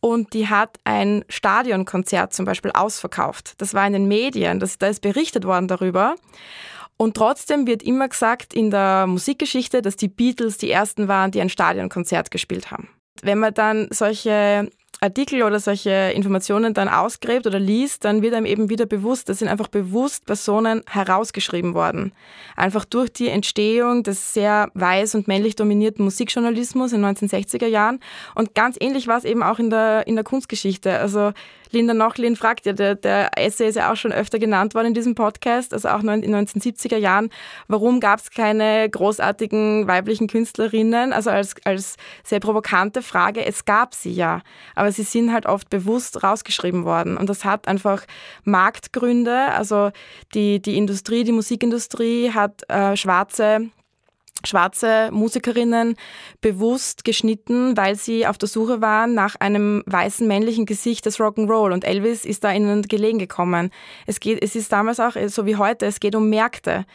[0.00, 3.54] und die hat ein Stadionkonzert zum Beispiel ausverkauft.
[3.58, 6.16] Das war in den Medien, das, da ist berichtet worden darüber.
[7.00, 11.40] Und trotzdem wird immer gesagt in der Musikgeschichte, dass die Beatles die ersten waren, die
[11.40, 12.90] ein Stadionkonzert gespielt haben.
[13.22, 14.68] Wenn man dann solche
[15.00, 19.34] Artikel oder solche Informationen dann ausgräbt oder liest, dann wird einem eben wieder bewusst, da
[19.34, 22.12] sind einfach bewusst Personen herausgeschrieben worden.
[22.54, 28.00] Einfach durch die Entstehung des sehr weiß und männlich dominierten Musikjournalismus in den 1960er Jahren.
[28.34, 30.98] Und ganz ähnlich war es eben auch in der, in der Kunstgeschichte.
[30.98, 31.32] Also
[31.70, 34.94] Linda Nochlin fragt ja, der, der Essay ist ja auch schon öfter genannt worden in
[34.94, 37.30] diesem Podcast, also auch in den 1970er Jahren,
[37.68, 41.12] warum gab es keine großartigen weiblichen Künstlerinnen?
[41.12, 44.42] Also als, als sehr provokante Frage, es gab sie ja,
[44.74, 47.16] aber sie sind halt oft bewusst rausgeschrieben worden.
[47.16, 48.04] Und das hat einfach
[48.44, 49.90] Marktgründe, also
[50.34, 53.70] die, die Industrie, die Musikindustrie hat äh, schwarze
[54.44, 55.96] schwarze Musikerinnen
[56.40, 61.72] bewusst geschnitten, weil sie auf der Suche waren nach einem weißen männlichen Gesicht des Rock'n'Roll
[61.72, 63.70] und Elvis ist da ihnen gelegen gekommen.
[64.06, 66.86] Es geht, es ist damals auch so wie heute, es geht um Märkte.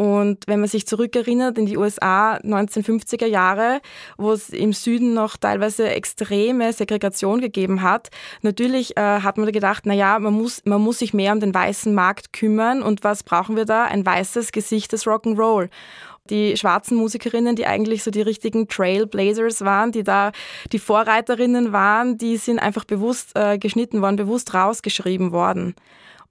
[0.00, 3.82] Und wenn man sich zurückerinnert in die USA 1950er Jahre,
[4.16, 8.08] wo es im Süden noch teilweise extreme Segregation gegeben hat,
[8.40, 11.52] natürlich äh, hat man gedacht, na ja, man muss, man muss sich mehr um den
[11.52, 13.84] weißen Markt kümmern und was brauchen wir da?
[13.84, 15.68] Ein weißes Gesicht des Rock'n'Roll
[16.30, 20.32] die schwarzen Musikerinnen, die eigentlich so die richtigen Trailblazers waren, die da
[20.72, 25.74] die Vorreiterinnen waren, die sind einfach bewusst äh, geschnitten worden, bewusst rausgeschrieben worden.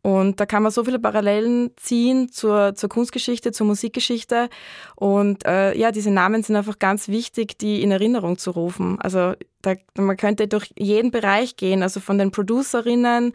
[0.01, 4.49] Und da kann man so viele Parallelen ziehen zur, zur Kunstgeschichte, zur Musikgeschichte.
[4.95, 8.97] Und äh, ja, diese Namen sind einfach ganz wichtig, die in Erinnerung zu rufen.
[9.01, 13.33] Also da, man könnte durch jeden Bereich gehen, also von den Producerinnen.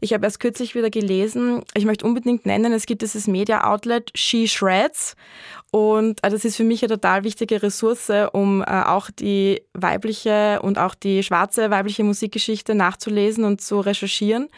[0.00, 4.46] Ich habe erst kürzlich wieder gelesen, ich möchte unbedingt nennen, es gibt dieses Media-Outlet She
[4.46, 5.16] Shreds.
[5.74, 10.78] Und das ist für mich eine total wichtige Ressource, um äh, auch die weibliche und
[10.78, 14.50] auch die schwarze weibliche Musikgeschichte nachzulesen und zu recherchieren.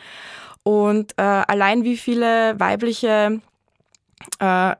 [0.63, 3.41] Und äh, allein wie viele weibliche
[4.41, 4.77] äh,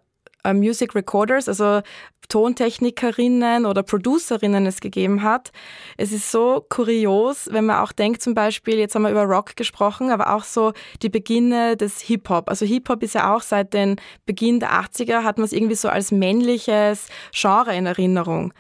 [0.55, 1.83] Music Recorders, also
[2.29, 5.53] Tontechnikerinnen oder Producerinnen es gegeben hat.
[5.97, 9.57] Es ist so kurios, wenn man auch denkt, zum Beispiel, jetzt haben wir über Rock
[9.57, 12.49] gesprochen, aber auch so die Beginne des Hip-Hop.
[12.49, 15.89] Also Hip-Hop ist ja auch seit den Beginn der 80er, hat man es irgendwie so
[15.89, 18.53] als männliches Genre in Erinnerung.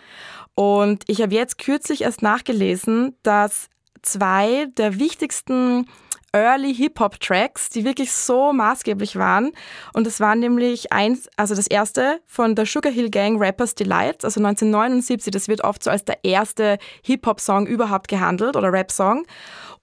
[0.55, 3.68] Und ich habe jetzt kürzlich erst nachgelesen, dass
[4.03, 5.87] zwei der wichtigsten
[6.33, 9.53] Early Hip-Hop-Tracks, die wirklich so maßgeblich waren.
[9.93, 14.25] Und das war nämlich eins, also das erste von der Sugar Hill Gang Rappers Delight,
[14.25, 15.33] also 1979.
[15.33, 19.27] Das wird oft so als der erste Hip-Hop-Song überhaupt gehandelt oder Rap-Song.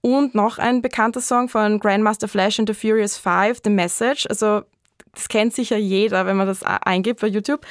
[0.02, 4.28] Und noch ein bekannter Song von Grandmaster Flash and the Furious Five, The Message.
[4.30, 4.64] Also
[5.14, 7.66] das kennt sicher jeder, wenn man das eingibt bei YouTube,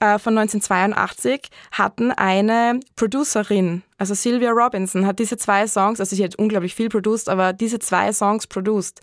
[0.00, 6.24] äh, von 1982, hatten eine Producerin, also Sylvia Robinson, hat diese zwei Songs, also sie
[6.24, 9.00] hat unglaublich viel produced, aber diese zwei Songs produced.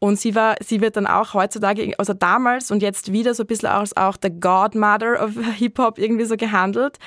[0.00, 3.46] Und sie war, sie wird dann auch heutzutage, also damals und jetzt wieder so ein
[3.46, 6.98] bisschen als auch the Godmother of Hip-Hop irgendwie so gehandelt.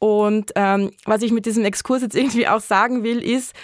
[0.00, 3.54] Und ähm, was ich mit diesem Exkurs jetzt irgendwie auch sagen will, ist,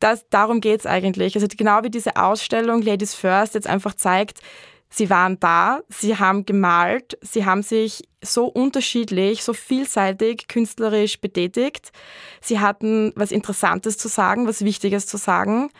[0.00, 1.34] dass darum geht es eigentlich.
[1.36, 4.40] Also genau wie diese Ausstellung Ladies First jetzt einfach zeigt,
[4.90, 11.92] sie waren da, sie haben gemalt, sie haben sich so unterschiedlich, so vielseitig künstlerisch betätigt.
[12.40, 15.70] Sie hatten was Interessantes zu sagen, was Wichtiges zu sagen.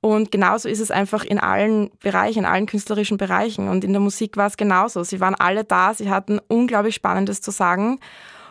[0.00, 3.68] Und genauso ist es einfach in allen Bereichen, in allen künstlerischen Bereichen.
[3.68, 5.02] Und in der Musik war es genauso.
[5.02, 8.00] Sie waren alle da, sie hatten unglaublich Spannendes zu sagen.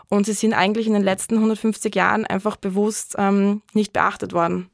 [0.10, 4.70] Und sie sind eigentlich in den letzten 150 Jahren einfach bewusst ähm, nicht beachtet worden.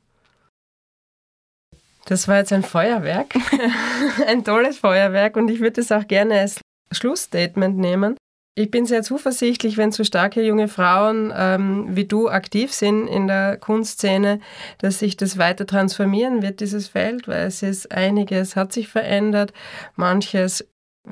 [2.09, 3.35] Das war jetzt ein Feuerwerk,
[4.27, 6.59] ein tolles Feuerwerk und ich würde es auch gerne als
[6.91, 8.17] Schlussstatement nehmen.
[8.55, 13.27] Ich bin sehr zuversichtlich, wenn so starke junge Frauen ähm, wie du aktiv sind in
[13.27, 14.39] der Kunstszene,
[14.79, 19.53] dass sich das weiter transformieren wird, dieses Feld, weil es ist einiges hat sich verändert,
[19.95, 20.67] manches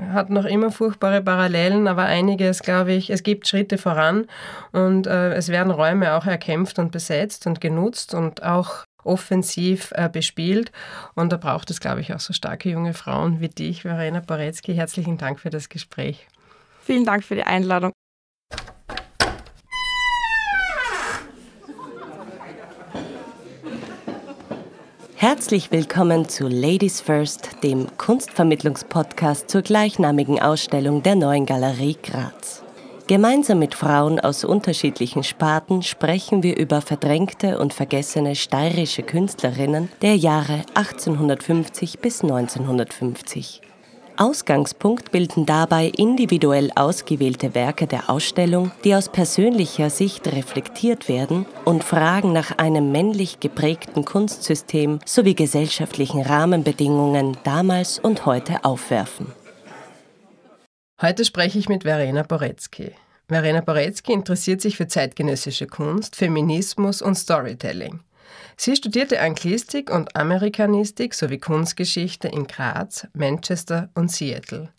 [0.10, 4.26] hat noch immer furchtbare Parallelen, aber einiges, glaube ich, es gibt Schritte voran
[4.72, 10.10] und äh, es werden Räume auch erkämpft und besetzt und genutzt und auch offensiv äh,
[10.10, 10.72] bespielt.
[11.16, 14.74] Und da braucht es, glaube ich, auch so starke junge Frauen wie dich, Verena Boretzky.
[14.74, 16.28] Herzlichen Dank für das Gespräch.
[16.82, 17.92] Vielen Dank für die Einladung.
[25.20, 32.47] Herzlich willkommen zu Ladies First, dem Kunstvermittlungspodcast zur gleichnamigen Ausstellung der Neuen Galerie Graz.
[33.08, 40.18] Gemeinsam mit Frauen aus unterschiedlichen Sparten sprechen wir über verdrängte und vergessene steirische Künstlerinnen der
[40.18, 43.62] Jahre 1850 bis 1950.
[44.18, 51.86] Ausgangspunkt bilden dabei individuell ausgewählte Werke der Ausstellung, die aus persönlicher Sicht reflektiert werden und
[51.86, 59.28] Fragen nach einem männlich geprägten Kunstsystem sowie gesellschaftlichen Rahmenbedingungen damals und heute aufwerfen.
[61.00, 62.92] Heute spreche ich mit Verena Boretzky.
[63.28, 68.00] Verena Boretzky interessiert sich für zeitgenössische Kunst, Feminismus und Storytelling.
[68.56, 74.70] Sie studierte Anglistik und Amerikanistik sowie Kunstgeschichte in Graz, Manchester und Seattle.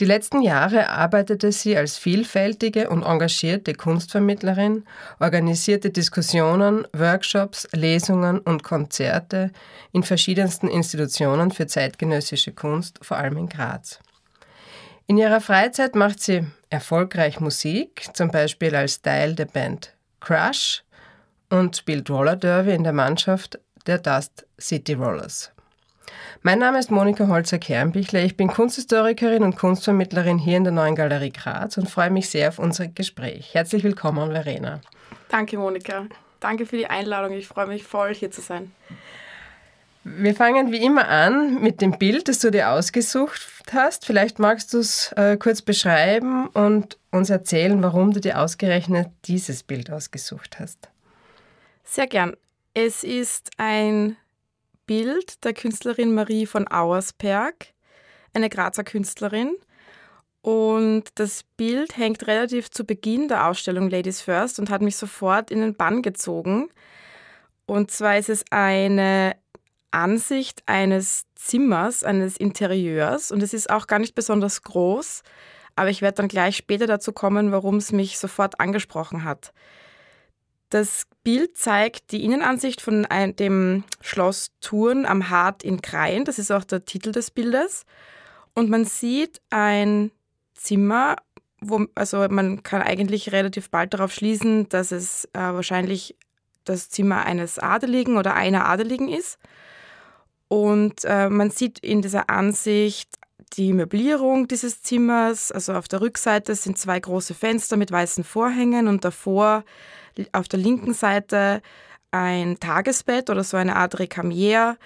[0.00, 4.82] Die letzten Jahre arbeitete sie als vielfältige und engagierte Kunstvermittlerin,
[5.20, 9.52] organisierte Diskussionen, Workshops, Lesungen und Konzerte
[9.92, 14.00] in verschiedensten Institutionen für zeitgenössische Kunst, vor allem in Graz.
[15.08, 20.82] In ihrer Freizeit macht sie erfolgreich Musik, zum Beispiel als Teil der Band Crush
[21.48, 25.52] und spielt Roller Derby in der Mannschaft der Dust City Rollers.
[26.42, 28.24] Mein Name ist Monika Holzer-Kernbichler.
[28.24, 32.48] Ich bin Kunsthistorikerin und Kunstvermittlerin hier in der Neuen Galerie Graz und freue mich sehr
[32.48, 33.54] auf unser Gespräch.
[33.54, 34.80] Herzlich willkommen, Verena.
[35.28, 36.06] Danke, Monika.
[36.40, 37.32] Danke für die Einladung.
[37.32, 38.72] Ich freue mich voll, hier zu sein.
[40.08, 43.40] Wir fangen wie immer an mit dem Bild, das du dir ausgesucht
[43.72, 44.06] hast.
[44.06, 49.64] Vielleicht magst du es äh, kurz beschreiben und uns erzählen, warum du dir ausgerechnet dieses
[49.64, 50.90] Bild ausgesucht hast.
[51.82, 52.36] Sehr gern.
[52.72, 54.16] Es ist ein
[54.86, 57.72] Bild der Künstlerin Marie von Auersperg,
[58.32, 59.56] eine Grazer Künstlerin.
[60.40, 65.50] Und das Bild hängt relativ zu Beginn der Ausstellung Ladies First und hat mich sofort
[65.50, 66.68] in den Bann gezogen.
[67.66, 69.34] Und zwar ist es eine
[69.90, 75.22] Ansicht eines Zimmers, eines Interieurs und es ist auch gar nicht besonders groß,
[75.76, 79.52] aber ich werde dann gleich später dazu kommen, warum es mich sofort angesprochen hat.
[80.70, 83.06] Das Bild zeigt die Innenansicht von
[83.38, 86.24] dem Schloss Thurn am Hart in Krain.
[86.24, 87.84] Das ist auch der Titel des Bildes.
[88.54, 90.10] Und man sieht ein
[90.54, 91.16] Zimmer,
[91.60, 96.16] wo, also man kann eigentlich relativ bald darauf schließen, dass es äh, wahrscheinlich
[96.64, 99.38] das Zimmer eines Adeligen oder einer Adeligen ist.
[100.48, 103.08] Und äh, man sieht in dieser Ansicht
[103.54, 105.50] die Möblierung dieses Zimmers.
[105.52, 109.64] Also auf der Rückseite sind zwei große Fenster mit weißen Vorhängen und davor
[110.32, 111.60] auf der linken Seite
[112.10, 114.78] ein Tagesbett oder so eine Art Recamier,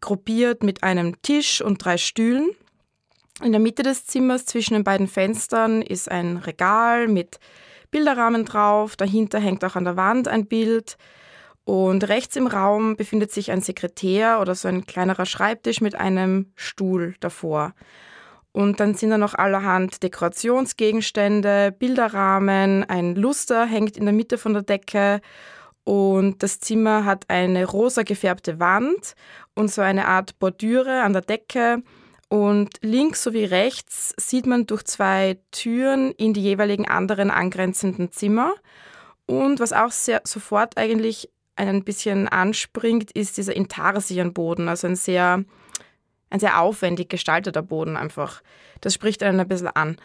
[0.00, 2.50] gruppiert mit einem Tisch und drei Stühlen.
[3.42, 7.38] In der Mitte des Zimmers zwischen den beiden Fenstern ist ein Regal mit
[7.90, 8.96] Bilderrahmen drauf.
[8.96, 10.96] Dahinter hängt auch an der Wand ein Bild.
[11.66, 16.52] Und rechts im Raum befindet sich ein Sekretär oder so ein kleinerer Schreibtisch mit einem
[16.54, 17.74] Stuhl davor.
[18.52, 24.54] Und dann sind da noch allerhand Dekorationsgegenstände, Bilderrahmen, ein Luster hängt in der Mitte von
[24.54, 25.20] der Decke
[25.82, 29.14] und das Zimmer hat eine rosa gefärbte Wand
[29.54, 31.82] und so eine Art Bordüre an der Decke
[32.28, 38.54] Und links sowie rechts sieht man durch zwei Türen in die jeweiligen anderen angrenzenden Zimmer.
[39.26, 45.44] Und was auch sehr, sofort eigentlich ein bisschen anspringt, ist dieser Intarsienboden, also ein sehr,
[46.30, 48.42] ein sehr aufwendig gestalteter Boden einfach.
[48.80, 49.96] Das spricht einen ein bisschen an.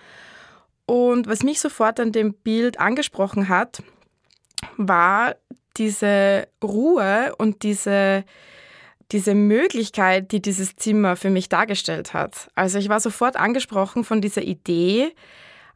[0.85, 3.83] Und was mich sofort an dem Bild angesprochen hat,
[4.77, 5.35] war
[5.77, 8.23] diese Ruhe und diese,
[9.11, 12.49] diese Möglichkeit, die dieses Zimmer für mich dargestellt hat.
[12.55, 15.13] Also ich war sofort angesprochen von dieser Idee,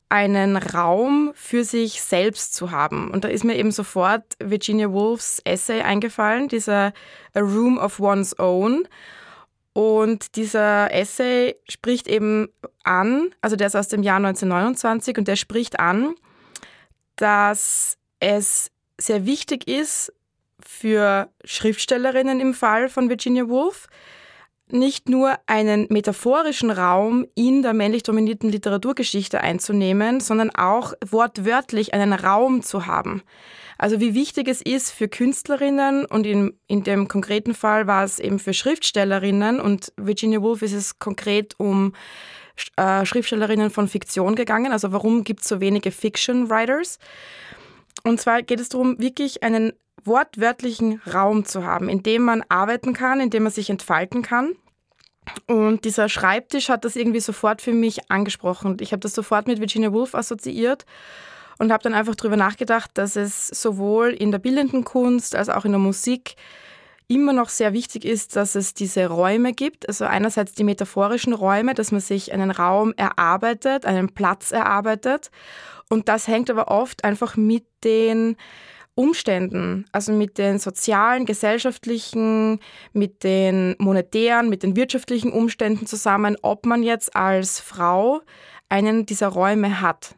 [0.09, 3.11] einen Raum für sich selbst zu haben.
[3.11, 6.93] Und da ist mir eben sofort Virginia Woolfs Essay eingefallen, dieser
[7.33, 8.87] A Room of One's Own.
[9.73, 12.47] Und dieser Essay spricht eben
[12.83, 16.15] an, also der ist aus dem Jahr 1929 und der spricht an,
[17.17, 20.13] dass es sehr wichtig ist
[20.65, 23.87] für Schriftstellerinnen im Fall von Virginia Woolf,
[24.71, 32.13] nicht nur einen metaphorischen Raum in der männlich dominierten Literaturgeschichte einzunehmen, sondern auch wortwörtlich einen
[32.13, 33.21] Raum zu haben.
[33.77, 38.19] Also wie wichtig es ist für Künstlerinnen und in, in dem konkreten Fall war es
[38.19, 41.93] eben für Schriftstellerinnen und Virginia Woolf ist es konkret um
[42.77, 44.71] äh, Schriftstellerinnen von Fiktion gegangen.
[44.71, 46.99] Also warum gibt es so wenige Fiction Writers?
[48.03, 49.73] Und zwar geht es darum, wirklich einen
[50.05, 54.53] wortwörtlichen Raum zu haben, in dem man arbeiten kann, in dem man sich entfalten kann.
[55.47, 58.77] Und dieser Schreibtisch hat das irgendwie sofort für mich angesprochen.
[58.79, 60.85] Ich habe das sofort mit Virginia Woolf assoziiert
[61.57, 65.65] und habe dann einfach darüber nachgedacht, dass es sowohl in der bildenden Kunst als auch
[65.65, 66.35] in der Musik
[67.07, 69.87] immer noch sehr wichtig ist, dass es diese Räume gibt.
[69.87, 75.29] Also einerseits die metaphorischen Räume, dass man sich einen Raum erarbeitet, einen Platz erarbeitet.
[75.89, 78.37] Und das hängt aber oft einfach mit den
[78.95, 82.59] Umständen, also mit den sozialen, gesellschaftlichen,
[82.93, 88.21] mit den monetären, mit den wirtschaftlichen Umständen zusammen, ob man jetzt als Frau
[88.69, 90.15] einen dieser Räume hat.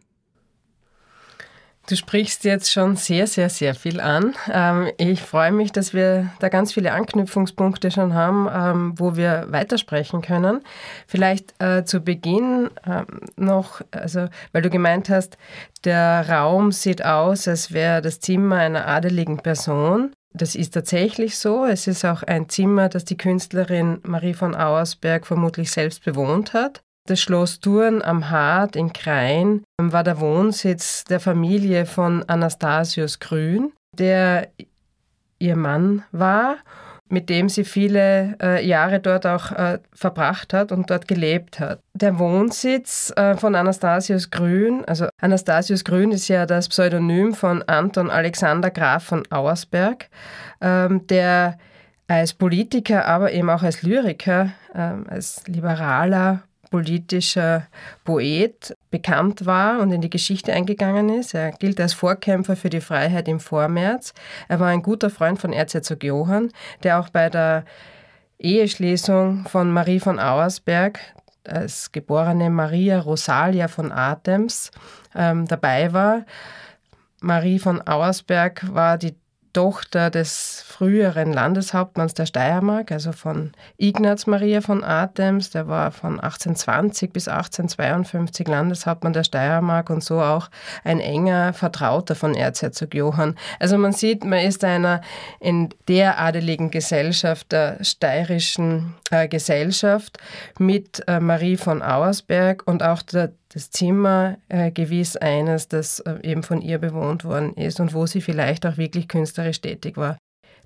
[1.90, 4.36] Du sprichst jetzt schon sehr, sehr, sehr viel an.
[4.52, 9.46] Ähm, ich freue mich, dass wir da ganz viele Anknüpfungspunkte schon haben, ähm, wo wir
[9.52, 10.66] weitersprechen können.
[11.08, 13.06] Vielleicht äh, zu Beginn ähm,
[13.38, 15.38] noch, also weil du gemeint hast,
[15.86, 20.12] der Raum sieht aus, als wäre das Zimmer einer adeligen Person.
[20.34, 21.64] Das ist tatsächlich so.
[21.64, 26.82] Es ist auch ein Zimmer, das die Künstlerin Marie von Auersberg vermutlich selbst bewohnt hat.
[27.08, 33.72] Das Schloss Thurn am Hart in Krain war der Wohnsitz der Familie von Anastasius Grün,
[33.98, 34.50] der
[35.40, 36.58] ihr Mann war,
[37.08, 41.80] mit dem sie viele äh, Jahre dort auch äh, verbracht hat und dort gelebt hat.
[41.94, 48.10] Der Wohnsitz äh, von Anastasius Grün, also Anastasius Grün ist ja das Pseudonym von Anton
[48.10, 50.10] Alexander Graf von Auersberg,
[50.60, 51.58] ähm, der
[52.10, 57.68] als Politiker, aber eben auch als Lyriker, ähm, als liberaler politischer
[58.04, 61.34] Poet bekannt war und in die Geschichte eingegangen ist.
[61.34, 64.14] Er gilt als Vorkämpfer für die Freiheit im Vormärz.
[64.48, 66.52] Er war ein guter Freund von Erzherzog Johann,
[66.84, 67.66] der auch bei der
[68.40, 71.00] Eheschließung von Marie von Auersberg
[71.44, 74.72] als geborene Maria Rosalia von Artems
[75.16, 76.26] ähm, dabei war.
[77.22, 79.16] Marie von Auersberg war die
[79.58, 85.50] Tochter des früheren Landeshauptmanns der Steiermark, also von Ignaz Maria von Artems.
[85.50, 90.52] Der war von 1820 bis 1852 Landeshauptmann der Steiermark und so auch
[90.84, 93.34] ein enger Vertrauter von Erzherzog Johann.
[93.60, 95.02] Also man sieht, man ist einer
[95.40, 100.20] in der adeligen Gesellschaft, der steirischen äh, Gesellschaft
[100.60, 106.20] mit äh, Marie von Auersberg und auch der das Zimmer äh, gewiss eines, das äh,
[106.24, 110.18] eben von ihr bewohnt worden ist und wo sie vielleicht auch wirklich künstlerisch tätig war.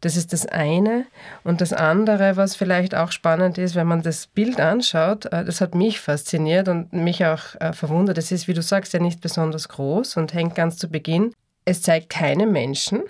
[0.02, 1.06] Das ist das eine.
[1.44, 5.62] Und das andere, was vielleicht auch spannend ist, wenn man das Bild anschaut, äh, das
[5.62, 8.18] hat mich fasziniert und mich auch äh, verwundert.
[8.18, 11.34] Es ist, wie du sagst, ja nicht besonders groß und hängt ganz zu Beginn.
[11.66, 13.04] Es zeigt keine Menschen.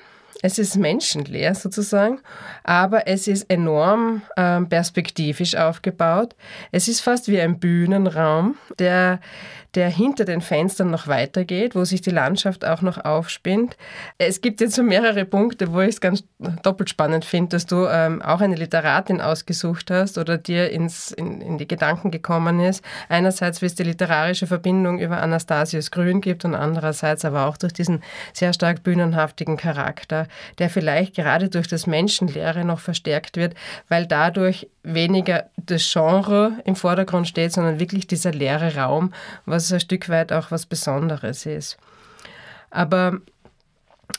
[0.43, 2.19] Es ist menschenleer sozusagen,
[2.63, 6.36] aber es ist enorm äh, perspektivisch aufgebaut.
[6.72, 9.19] Es ist fast wie ein Bühnenraum, der
[9.76, 13.78] der hinter den Fenstern noch weitergeht, wo sich die Landschaft auch noch aufspinnt.
[14.17, 16.24] Es gibt jetzt so mehrere Punkte, wo ich es ganz
[16.61, 21.39] doppelt spannend finde, dass du ähm, auch eine Literatin ausgesucht hast oder dir ins, in,
[21.39, 22.84] in die Gedanken gekommen ist.
[23.07, 27.74] Einerseits, wie es die literarische Verbindung über Anastasius Grün gibt und andererseits aber auch durch
[27.74, 28.03] diesen
[28.34, 30.28] sehr stark bühnenhaftigen Charakter,
[30.59, 33.55] der vielleicht gerade durch das Menschenleere noch verstärkt wird,
[33.88, 39.14] weil dadurch weniger das Genre im Vordergrund steht, sondern wirklich dieser leere Raum,
[39.46, 41.78] was ein Stück weit auch was Besonderes ist.
[42.70, 43.20] Aber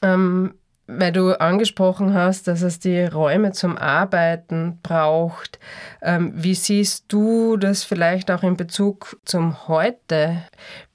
[0.02, 0.54] ähm,
[0.86, 5.58] weil du angesprochen hast, dass es die Räume zum Arbeiten braucht.
[6.02, 10.42] Ähm, wie siehst du das vielleicht auch in Bezug zum Heute?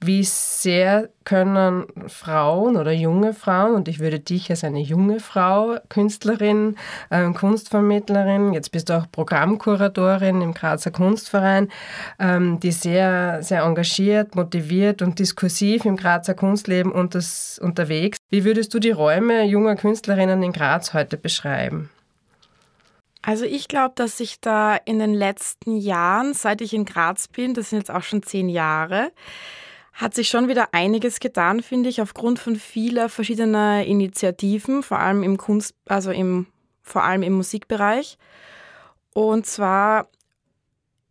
[0.00, 5.76] Wie sehr können Frauen oder junge Frauen, und ich würde dich als eine junge Frau,
[5.88, 6.76] Künstlerin,
[7.10, 11.68] äh, Kunstvermittlerin, jetzt bist du auch Programmkuratorin im Grazer Kunstverein,
[12.18, 17.20] ähm, die sehr, sehr engagiert, motiviert und diskursiv im Grazer Kunstleben unter,
[17.60, 18.17] unterwegs.
[18.30, 21.90] Wie würdest du die Räume junger Künstlerinnen in Graz heute beschreiben?
[23.22, 27.54] Also ich glaube, dass sich da in den letzten Jahren, seit ich in Graz bin,
[27.54, 29.12] das sind jetzt auch schon zehn Jahre,
[29.94, 35.22] hat sich schon wieder einiges getan, finde ich, aufgrund von vieler verschiedener Initiativen, vor allem
[35.22, 36.46] im Kunst, also im,
[36.82, 38.18] vor allem im Musikbereich.
[39.14, 40.06] Und zwar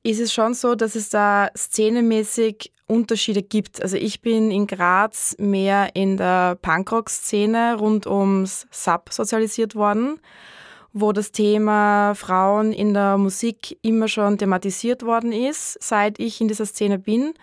[0.07, 3.81] ist es schon so, dass es da szenemäßig Unterschiede gibt.
[3.81, 10.21] Also ich bin in Graz mehr in der Punkrock-Szene rund ums Sub sozialisiert worden,
[10.93, 16.47] wo das Thema Frauen in der Musik immer schon thematisiert worden ist, seit ich in
[16.47, 17.33] dieser Szene bin.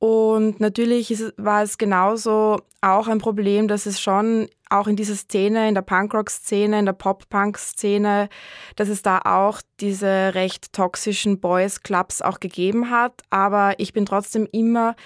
[0.00, 5.14] Und natürlich ist, war es genauso auch ein Problem, dass es schon auch in dieser
[5.14, 8.30] Szene, in der Punkrock-Szene, in der Pop-Punk-Szene,
[8.76, 13.22] dass es da auch diese recht toxischen Boys-Clubs auch gegeben hat.
[13.28, 14.96] Aber ich bin trotzdem immer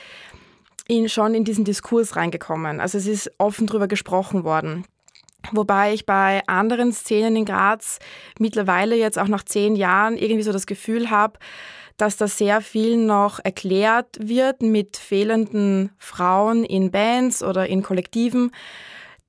[0.87, 2.79] in, schon in diesen Diskurs reingekommen.
[2.79, 4.85] Also es ist offen darüber gesprochen worden.
[5.51, 7.99] Wobei ich bei anderen Szenen in Graz
[8.39, 11.41] mittlerweile jetzt auch nach zehn Jahren irgendwie so das Gefühl habe,
[11.97, 18.51] dass da sehr viel noch erklärt wird mit fehlenden Frauen in Bands oder in Kollektiven,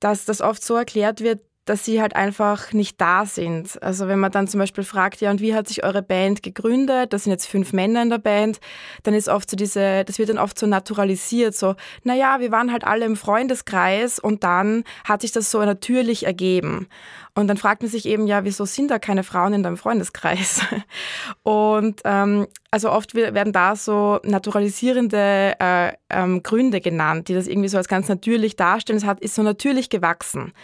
[0.00, 3.82] dass das oft so erklärt wird, dass sie halt einfach nicht da sind.
[3.82, 7.12] Also wenn man dann zum Beispiel fragt, ja, und wie hat sich eure Band gegründet?
[7.12, 8.60] Das sind jetzt fünf Männer in der Band,
[9.02, 12.72] dann ist oft so diese, das wird dann oft so naturalisiert, so, naja, wir waren
[12.72, 16.88] halt alle im Freundeskreis und dann hat sich das so natürlich ergeben.
[17.36, 20.62] Und dann fragt man sich eben, ja, wieso sind da keine Frauen in deinem Freundeskreis?
[21.42, 27.68] Und ähm, also oft werden da so naturalisierende äh, ähm, Gründe genannt, die das irgendwie
[27.68, 28.96] so als ganz natürlich darstellen.
[28.96, 30.54] Es hat, ist so natürlich gewachsen.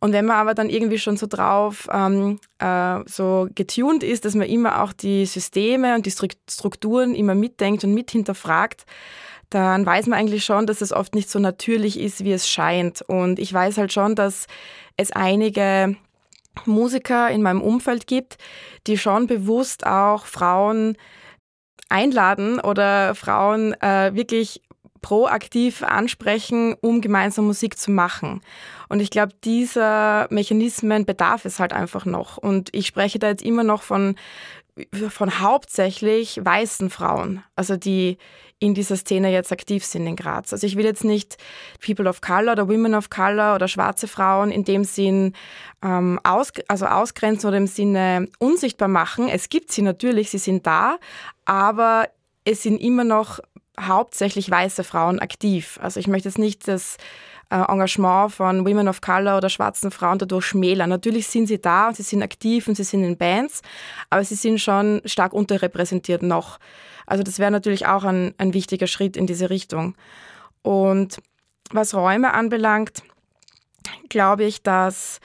[0.00, 4.34] Und wenn man aber dann irgendwie schon so drauf ähm, äh, so getuned ist, dass
[4.34, 6.12] man immer auch die Systeme und die
[6.50, 8.84] Strukturen immer mitdenkt und mit hinterfragt,
[9.50, 13.02] dann weiß man eigentlich schon, dass es oft nicht so natürlich ist, wie es scheint.
[13.02, 14.46] Und ich weiß halt schon, dass
[14.96, 15.96] es einige
[16.66, 18.36] Musiker in meinem Umfeld gibt,
[18.86, 20.96] die schon bewusst auch Frauen
[21.88, 24.62] einladen oder Frauen äh, wirklich
[25.00, 28.42] proaktiv ansprechen, um gemeinsam Musik zu machen.
[28.88, 32.38] Und ich glaube, dieser Mechanismen bedarf es halt einfach noch.
[32.38, 34.16] Und ich spreche da jetzt immer noch von,
[35.08, 38.18] von hauptsächlich weißen Frauen, also die
[38.60, 40.52] in dieser Szene jetzt aktiv sind in Graz.
[40.52, 41.36] Also ich will jetzt nicht
[41.84, 45.34] People of Color oder Women of Color oder schwarze Frauen in dem Sinn
[45.82, 49.28] ähm, aus, also ausgrenzen oder im Sinne unsichtbar machen.
[49.28, 50.98] Es gibt sie natürlich, sie sind da,
[51.44, 52.08] aber
[52.44, 53.38] es sind immer noch
[53.78, 55.78] hauptsächlich weiße Frauen aktiv.
[55.80, 56.96] Also ich möchte jetzt nicht das
[57.50, 60.90] Engagement von Women of Color oder schwarzen Frauen dadurch schmälern.
[60.90, 63.62] Natürlich sind sie da und sie sind aktiv und sie sind in Bands,
[64.10, 66.58] aber sie sind schon stark unterrepräsentiert noch.
[67.06, 69.94] Also das wäre natürlich auch ein, ein wichtiger Schritt in diese Richtung.
[70.62, 71.18] Und
[71.70, 73.02] was Räume anbelangt,
[74.08, 75.20] glaube ich, dass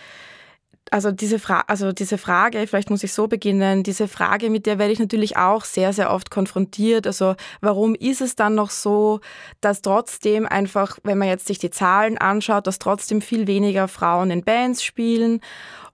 [0.91, 4.79] also diese, Fra also diese Frage, vielleicht muss ich so beginnen, diese Frage, mit der
[4.79, 7.07] werde ich natürlich auch sehr, sehr oft konfrontiert.
[7.07, 9.19] Also warum ist es dann noch so,
[9.61, 14.29] dass trotzdem einfach, wenn man jetzt sich die Zahlen anschaut, dass trotzdem viel weniger Frauen
[14.31, 15.41] in Bands spielen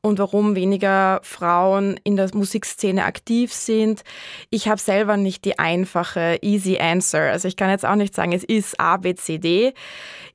[0.01, 4.03] und warum weniger Frauen in der Musikszene aktiv sind.
[4.49, 7.31] Ich habe selber nicht die einfache, easy answer.
[7.31, 9.73] Also ich kann jetzt auch nicht sagen, es ist A, B, C, D.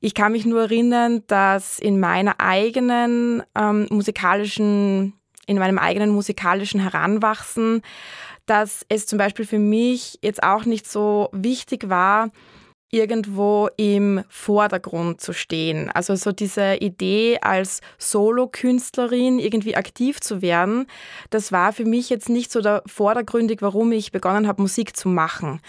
[0.00, 5.14] Ich kann mich nur erinnern, dass in meiner eigenen ähm, musikalischen,
[5.46, 7.80] in meinem eigenen musikalischen Heranwachsen,
[8.44, 12.30] dass es zum Beispiel für mich jetzt auch nicht so wichtig war,
[12.90, 15.90] irgendwo im Vordergrund zu stehen.
[15.90, 20.86] Also so diese Idee als Solokünstlerin irgendwie aktiv zu werden,
[21.30, 25.08] das war für mich jetzt nicht so der vordergründig, warum ich begonnen habe, Musik zu
[25.08, 25.60] machen.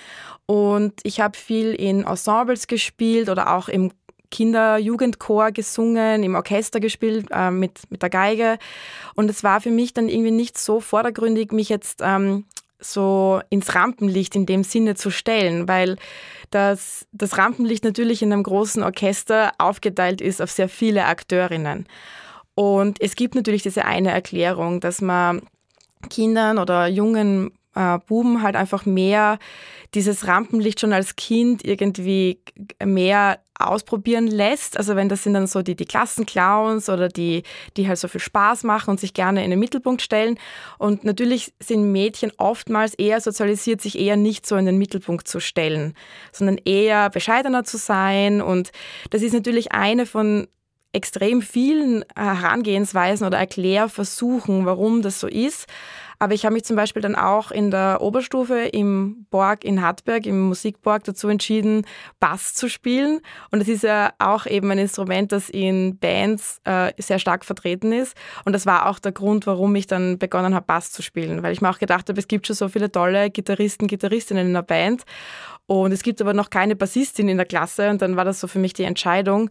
[0.46, 3.92] Und ich habe viel in Ensembles gespielt oder auch im
[4.32, 8.58] Kinder-Jugendchor gesungen, im Orchester gespielt äh, mit, mit der Geige.
[9.16, 12.46] Und es war für mich dann irgendwie nicht so vordergründig, mich jetzt ähm,
[12.92, 15.98] so ins Rampenlicht in dem Sinne zu stellen, weil
[16.52, 21.88] das, das Rampenlicht natürlich in einem großen Orchester aufgeteilt ist auf sehr viele Akteurinnen.
[22.56, 25.42] Und es gibt natürlich diese eine Erklärung, dass man
[26.10, 29.38] Kindern oder jungen äh, Buben halt einfach mehr
[29.94, 32.40] dieses Rampenlicht schon als Kind irgendwie
[32.84, 34.78] mehr ausprobieren lässt.
[34.78, 37.44] Also wenn das sind dann so die, die Klassenclowns oder die,
[37.78, 40.38] die halt so viel Spaß machen und sich gerne in den Mittelpunkt stellen.
[40.78, 45.40] Und natürlich sind Mädchen oftmals eher sozialisiert, sich eher nicht so in den Mittelpunkt zu
[45.40, 45.94] stellen,
[46.34, 48.42] sondern eher bescheidener zu sein.
[48.42, 48.72] Und
[49.12, 50.48] das ist natürlich eine von
[50.92, 55.68] extrem vielen Herangehensweisen oder Erklärversuchen, warum das so ist.
[56.20, 60.26] Aber ich habe mich zum Beispiel dann auch in der Oberstufe im Borg in Hartberg,
[60.26, 61.86] im Musikborg, dazu entschieden,
[62.20, 63.22] Bass zu spielen.
[63.52, 67.92] Und es ist ja auch eben ein Instrument, das in Bands äh, sehr stark vertreten
[67.92, 68.16] ist.
[68.46, 71.44] Und das war auch der Grund, warum ich dann begonnen habe, Bass zu spielen.
[71.44, 74.54] Weil ich mir auch gedacht habe, es gibt schon so viele tolle Gitarristen, Gitarristinnen in
[74.54, 75.04] der Band.
[75.68, 77.90] Und es gibt aber noch keine Bassistin in der Klasse.
[77.90, 79.50] Und dann war das so für mich die Entscheidung.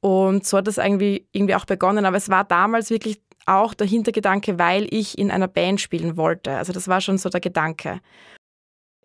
[0.00, 2.04] Und so hat das irgendwie, irgendwie auch begonnen.
[2.04, 6.52] Aber es war damals wirklich auch der Hintergedanke, weil ich in einer Band spielen wollte.
[6.56, 8.00] Also das war schon so der Gedanke.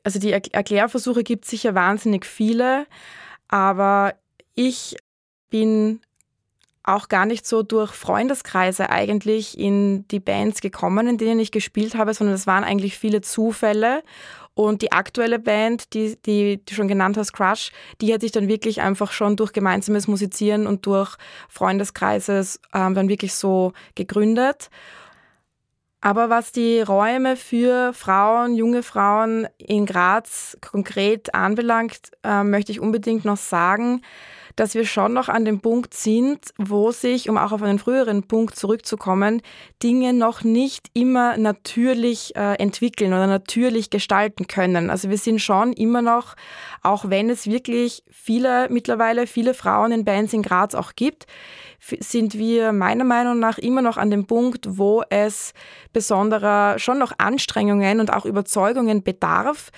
[0.04, 2.88] Also die Erklärversuche gibt es sicher wahnsinnig viele,
[3.48, 4.14] aber
[4.56, 4.96] ich
[5.50, 6.02] bin
[6.84, 11.96] auch gar nicht so durch Freundeskreise eigentlich in die Bands gekommen, in denen ich gespielt
[11.96, 14.04] habe, sondern es waren eigentlich viele Zufälle.
[14.60, 18.50] Und die aktuelle Band, die, die du schon genannt hast, Crush, die hat sich dann
[18.50, 21.16] wirklich einfach schon durch gemeinsames Musizieren und durch
[21.48, 24.70] Freundeskreises ähm, dann wirklich so gegründet.
[26.02, 32.82] Aber was die Räume für Frauen, junge Frauen in Graz konkret anbelangt, äh, möchte ich
[32.82, 34.02] unbedingt noch sagen,
[34.60, 38.24] dass wir schon noch an dem Punkt sind, wo sich, um auch auf einen früheren
[38.24, 39.42] Punkt zurückzukommen,
[39.82, 44.90] Dinge noch nicht immer natürlich äh, entwickeln oder natürlich gestalten können.
[44.90, 46.36] Also wir sind schon immer noch,
[46.84, 51.26] auch wenn es wirklich viele, mittlerweile viele Frauen in Bands in Graz auch gibt,
[51.80, 55.54] sind wir meiner Meinung nach immer noch an dem Punkt, wo es
[55.94, 59.72] besonderer schon noch Anstrengungen und auch Überzeugungen bedarf,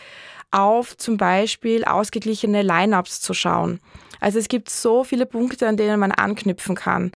[0.49, 3.79] auf zum Beispiel ausgeglichene Lineups zu schauen.
[4.21, 7.11] Also es gibt so viele Punkte, an denen man anknüpfen kann.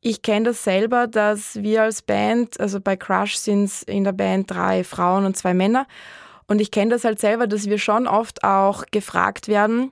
[0.00, 4.12] Ich kenne das selber, dass wir als Band, also bei Crush sind es in der
[4.12, 5.86] Band drei Frauen und zwei Männer.
[6.46, 9.90] Und ich kenne das halt selber, dass wir schon oft auch gefragt werden,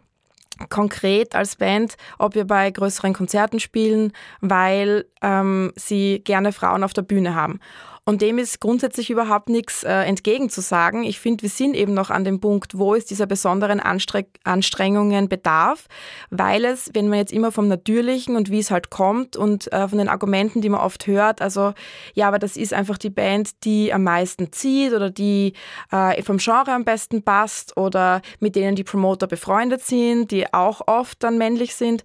[0.71, 6.93] konkret als Band, ob wir bei größeren Konzerten spielen, weil ähm, sie gerne Frauen auf
[6.93, 7.61] der Bühne haben.
[8.09, 11.03] Und dem ist grundsätzlich überhaupt nichts äh, entgegenzusagen.
[11.03, 15.29] Ich finde, wir sind eben noch an dem Punkt, wo es dieser besonderen Anstre Anstrengungen
[15.29, 15.87] bedarf,
[16.31, 19.89] weil es, wenn man jetzt immer vom Natürlichen und wie es halt kommt und äh,
[19.89, 21.73] von den Argumenten, die man oft hört, also
[22.15, 25.55] ja, aber das ist einfach die Band, die am meisten zieht oder die
[25.91, 30.87] äh, vom Genre am besten passt oder mit denen die Promoter befreundet sind, die auch
[30.87, 32.05] oft dann männlich sind,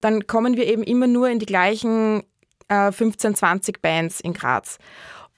[0.00, 2.22] dann kommen wir eben immer nur in die gleichen
[2.92, 4.78] 15, äh, 20 Bands in Graz.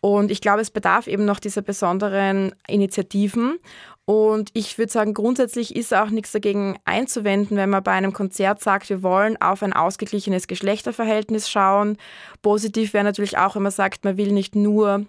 [0.00, 3.58] Und ich glaube, es bedarf eben noch dieser besonderen Initiativen.
[4.04, 8.60] Und ich würde sagen, grundsätzlich ist auch nichts dagegen einzuwenden, wenn man bei einem Konzert
[8.60, 11.96] sagt, wir wollen auf ein ausgeglichenes Geschlechterverhältnis schauen.
[12.42, 15.06] Positiv wäre natürlich auch, wenn man sagt, man will nicht nur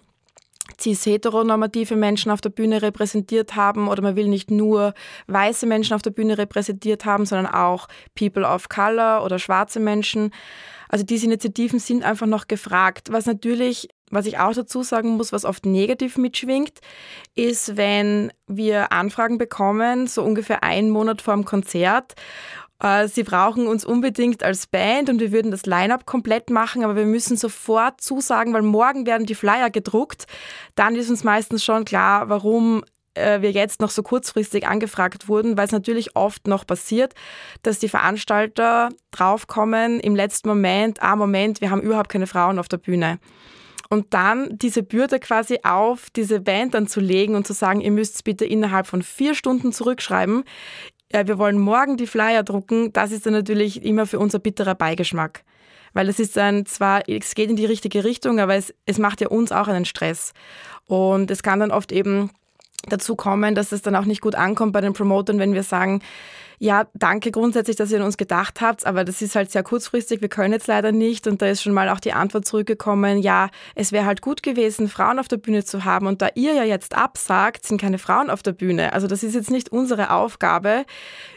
[0.80, 4.94] cis-heteronormative Menschen auf der Bühne repräsentiert haben oder man will nicht nur
[5.26, 10.32] weiße Menschen auf der Bühne repräsentiert haben, sondern auch People of Color oder schwarze Menschen.
[10.88, 13.12] Also diese Initiativen sind einfach noch gefragt.
[13.12, 16.80] Was natürlich, was ich auch dazu sagen muss, was oft negativ mitschwingt,
[17.34, 22.14] ist, wenn wir Anfragen bekommen, so ungefähr einen Monat vor dem Konzert.
[22.80, 26.96] Äh, sie brauchen uns unbedingt als Band und wir würden das Line-up komplett machen, aber
[26.96, 30.26] wir müssen sofort zusagen, weil morgen werden die Flyer gedruckt.
[30.74, 32.84] Dann ist uns meistens schon klar, warum
[33.16, 37.14] wir jetzt noch so kurzfristig angefragt wurden, weil es natürlich oft noch passiert,
[37.62, 42.68] dass die Veranstalter draufkommen im letzten Moment, ah Moment, wir haben überhaupt keine Frauen auf
[42.68, 43.18] der Bühne.
[43.88, 47.92] Und dann diese Bürde quasi auf diese Band dann zu legen und zu sagen, ihr
[47.92, 50.44] müsst es bitte innerhalb von vier Stunden zurückschreiben.
[51.12, 52.92] Ja, wir wollen morgen die Flyer drucken.
[52.92, 55.44] Das ist dann natürlich immer für unser bitterer Beigeschmack.
[55.92, 59.20] Weil es ist dann zwar, es geht in die richtige Richtung, aber es, es macht
[59.20, 60.32] ja uns auch einen Stress.
[60.86, 62.30] Und es kann dann oft eben
[62.88, 66.02] dazu kommen, dass es dann auch nicht gut ankommt bei den Promotern, wenn wir sagen,
[66.58, 70.22] ja, danke grundsätzlich, dass ihr an uns gedacht habt, aber das ist halt sehr kurzfristig,
[70.22, 71.26] wir können jetzt leider nicht.
[71.26, 74.88] Und da ist schon mal auch die Antwort zurückgekommen, ja, es wäre halt gut gewesen,
[74.88, 76.06] Frauen auf der Bühne zu haben.
[76.06, 78.92] Und da ihr ja jetzt absagt, sind keine Frauen auf der Bühne.
[78.92, 80.84] Also das ist jetzt nicht unsere Aufgabe,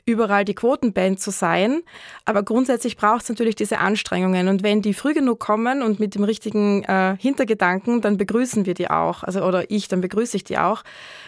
[0.10, 1.82] überall die Quotenband zu sein.
[2.26, 4.48] Aber grundsätzlich braucht es natürlich diese Anstrengungen.
[4.48, 8.74] Und wenn die früh genug kommen und mit dem richtigen äh, Hintergedanken, dann begrüßen wir
[8.74, 9.24] die auch.
[9.24, 10.84] Also, oder ich, dann begrüße ich die auch,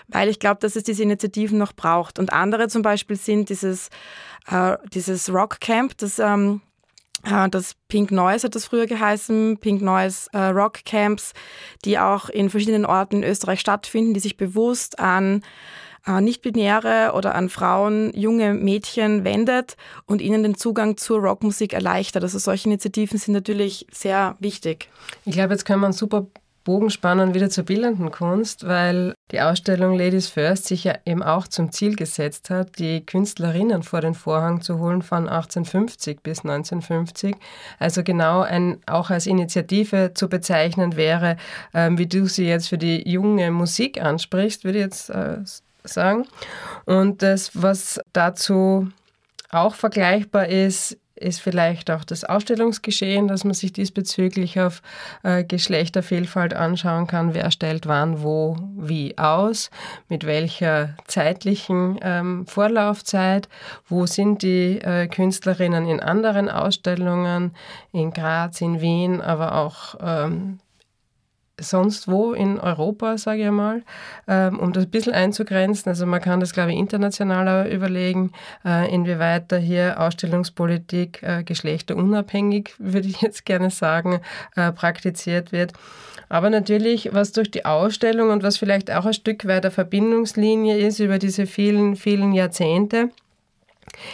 [0.07, 2.19] weil ich glaube, dass es diese Initiativen noch braucht.
[2.19, 3.89] Und andere zum Beispiel sind dieses,
[4.47, 6.61] äh, dieses Rockcamp, das ähm,
[7.23, 11.34] Äh, das Pink Noise hat das früher geheißen, Pink Noise äh, Rock Camps,
[11.86, 15.43] die auch in verschiedenen Orten in Österreich stattfinden, die sich bewusst an
[16.06, 22.24] nicht-binäre oder an Frauen, junge Mädchen wendet und ihnen den Zugang zur Rockmusik erleichtert.
[22.24, 24.89] Also solche Initiativen sind natürlich sehr wichtig.
[25.26, 26.28] Ich glaube, jetzt können wir einen super
[26.64, 31.47] Bogen spannen wieder zur bildenden Kunst, weil die Ausstellung Ladies First sich ja eben auch
[31.47, 37.36] zum Ziel gesetzt hat, die Künstlerinnen vor den Vorhang zu holen von 1850 bis 1950.
[37.80, 41.38] Also genau ein, auch als Initiative zu bezeichnen wäre,
[41.74, 45.38] ähm, wie du sie jetzt für die junge Musik ansprichst, würde ich jetzt äh,
[45.84, 46.27] sagen.
[46.86, 48.89] Und das, was dazu
[49.49, 54.82] auch vergleichbar ist, ist vielleicht auch das Ausstellungsgeschehen, dass man sich diesbezüglich auf
[55.23, 57.34] äh, Geschlechtervielfalt anschauen kann.
[57.34, 59.69] Wer stellt wann, wo, wie aus,
[60.09, 63.47] mit welcher zeitlichen ähm, Vorlaufzeit,
[63.88, 67.55] wo sind die äh, Künstlerinnen in anderen Ausstellungen,
[67.91, 70.59] in Graz, in Wien, aber auch ähm,
[71.62, 73.84] sonst wo in Europa, sage ich mal,
[74.28, 75.89] ähm, um das ein bisschen einzugrenzen.
[75.89, 78.32] Also man kann das, glaube ich, internationaler überlegen,
[78.66, 84.22] äh, inwieweit da hier Ausstellungspolitik äh, geschlechterunabhängig, würde ich jetzt gerne sagen,
[84.55, 85.74] äh, praktiziert wird.
[86.30, 90.78] Aber natürlich, was durch die Ausstellung und was vielleicht auch ein Stück weit der Verbindungslinie
[90.78, 93.09] ist über diese vielen, vielen Jahrzehnte,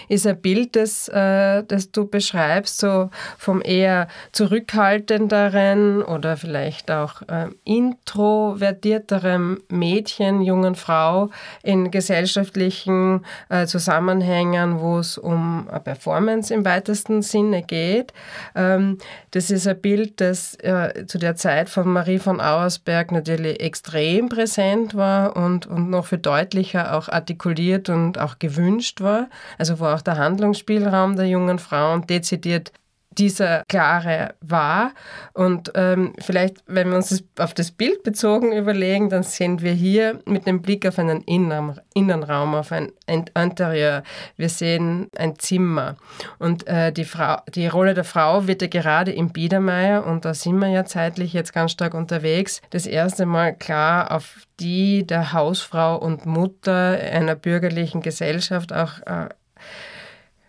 [0.08, 7.22] ist ein Bild, das, äh, das du beschreibst, so vom eher zurückhaltenderen oder vielleicht auch
[7.24, 11.30] äh, introvertierterem Mädchen, jungen Frau
[11.64, 18.14] in gesellschaftlichen äh, Zusammenhängen, wo es um eine Performance im weitesten Sinne geht.
[18.56, 18.98] Ähm,
[19.32, 24.30] das ist ein Bild, das äh, zu der Zeit von Marie von Auersberg natürlich extrem
[24.30, 29.28] präsent war und, und noch viel deutlicher auch artikuliert und auch gewünscht war.
[29.58, 32.72] Also wo auch der Handlungsspielraum der jungen Frauen dezidiert
[33.18, 34.92] dieser klare war.
[35.34, 39.74] Und ähm, vielleicht, wenn wir uns das auf das Bild bezogen überlegen, dann sehen wir
[39.74, 44.04] hier mit dem Blick auf einen Innen Innenraum, auf ein Interieur.
[44.36, 45.96] Wir sehen ein Zimmer.
[46.40, 50.34] Und äh, die, Frau, die Rolle der Frau wird ja gerade im Biedermeier, und da
[50.34, 55.34] sind wir ja zeitlich jetzt ganz stark unterwegs, das erste Mal klar auf die der
[55.34, 59.30] Hausfrau und Mutter einer bürgerlichen Gesellschaft auch äh,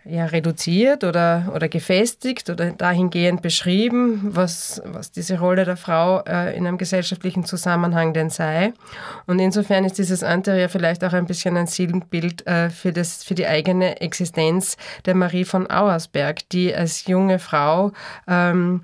[0.04, 6.56] ja, reduziert oder, oder gefestigt oder dahingehend beschrieben, was, was diese Rolle der Frau äh,
[6.56, 8.72] in einem gesellschaftlichen Zusammenhang denn sei.
[9.26, 13.34] Und insofern ist dieses Interieur vielleicht auch ein bisschen ein Sinnbild äh, für, das, für
[13.34, 17.92] die eigene Existenz der Marie von Auersberg, die als junge Frau
[18.26, 18.82] ähm,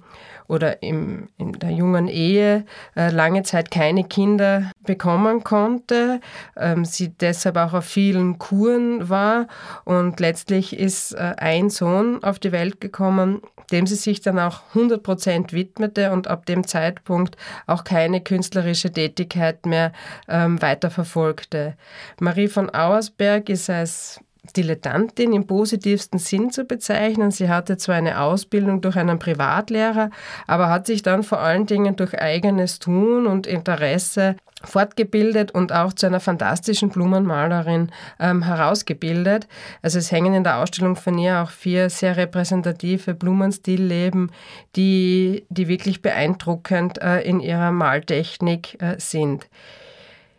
[0.48, 2.64] oder im, in der jungen Ehe
[2.96, 6.20] äh, lange Zeit keine Kinder bekommen konnte,
[6.56, 9.46] ähm, sie deshalb auch auf vielen Kuren war
[9.84, 13.40] und letztlich ist äh, ein Sohn auf die Welt gekommen,
[13.72, 17.36] dem sie sich dann auch 100 Prozent widmete und ab dem Zeitpunkt
[17.66, 19.92] auch keine künstlerische Tätigkeit mehr
[20.28, 21.74] ähm, weiterverfolgte.
[22.20, 24.20] Marie von Auersberg ist als
[24.56, 27.30] Dilettantin im positivsten Sinn zu bezeichnen.
[27.30, 30.10] Sie hatte zwar eine Ausbildung durch einen Privatlehrer,
[30.46, 34.36] aber hat sich dann vor allen Dingen durch eigenes Tun und Interesse
[34.66, 39.46] fortgebildet und auch zu einer fantastischen Blumenmalerin ähm, herausgebildet.
[39.82, 44.30] Also es hängen in der Ausstellung von ihr auch vier sehr repräsentative Blumenstillleben,
[44.76, 49.48] die, die wirklich beeindruckend äh, in ihrer Maltechnik äh, sind.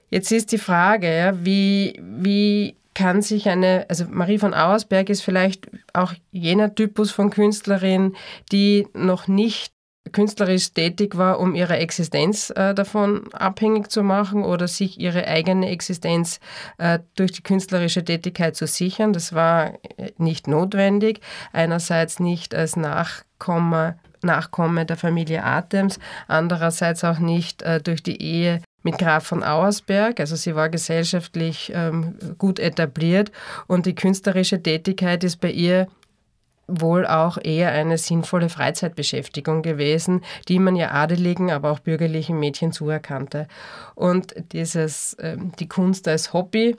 [0.10, 5.21] Jetzt ist die Frage, ja, wie, wie kann sich eine, also Marie von Auersberg ist
[5.21, 8.15] vielleicht auch jener Typus von Künstlerin,
[8.51, 9.75] die noch nicht
[10.11, 15.69] künstlerisch tätig war, um ihre Existenz äh, davon abhängig zu machen oder sich ihre eigene
[15.69, 16.39] Existenz
[16.77, 19.13] äh, durch die künstlerische Tätigkeit zu sichern.
[19.13, 21.19] Das war äh, nicht notwendig.
[21.51, 28.61] Einerseits nicht als Nachkomme, Nachkomme der Familie Atems, andererseits auch nicht äh, durch die Ehe
[28.86, 30.19] mit Graf von Auersberg.
[30.19, 33.31] Also sie war gesellschaftlich ähm, gut etabliert
[33.67, 35.88] und die künstlerische Tätigkeit ist bei ihr
[36.67, 42.71] wohl auch eher eine sinnvolle Freizeitbeschäftigung gewesen, die man ja adeligen, aber auch bürgerlichen Mädchen
[42.71, 43.47] zuerkannte.
[43.95, 46.75] Und dieses, ähm, die Kunst als Hobby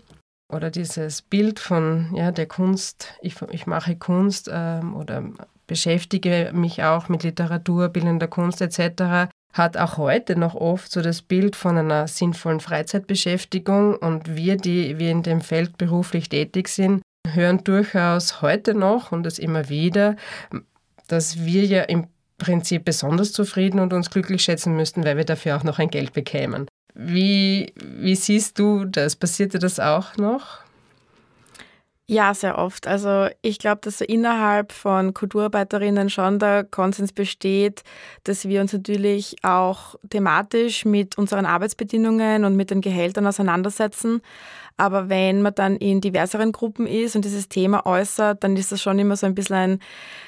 [0.53, 5.25] oder dieses Bild von ja, der Kunst, ich, ich mache Kunst ähm, oder
[5.67, 11.23] beschäftige mich auch mit Literatur, bildender Kunst etc., hat auch heute noch oft so das
[11.23, 17.03] Bild von einer sinnvollen Freizeitbeschäftigung und wir, die wir in dem Feld beruflich tätig sind,
[17.27, 20.17] hören durchaus heute noch und das immer wieder,
[21.09, 22.07] dass wir ja im
[22.39, 26.13] Prinzip besonders zufrieden und uns glücklich schätzen müssten, weil wir dafür auch noch ein Geld
[26.13, 26.67] bekämen.
[26.95, 29.17] Wie, wie siehst du das?
[29.17, 30.66] Passierte das auch noch?
[32.09, 32.87] Ja, sehr oft.
[32.87, 37.83] Also ich glaube, dass so innerhalb von Kulturarbeiterinnen schon der Konsens besteht,
[38.23, 44.21] dass wir uns natürlich auch thematisch mit unseren Arbeitsbedingungen und mit den Gehältern auseinandersetzen.
[44.77, 48.81] Aber wenn man dann in diverseren Gruppen ist und dieses Thema äußert, dann ist das
[48.83, 49.81] schon immer so ein bisschen ein,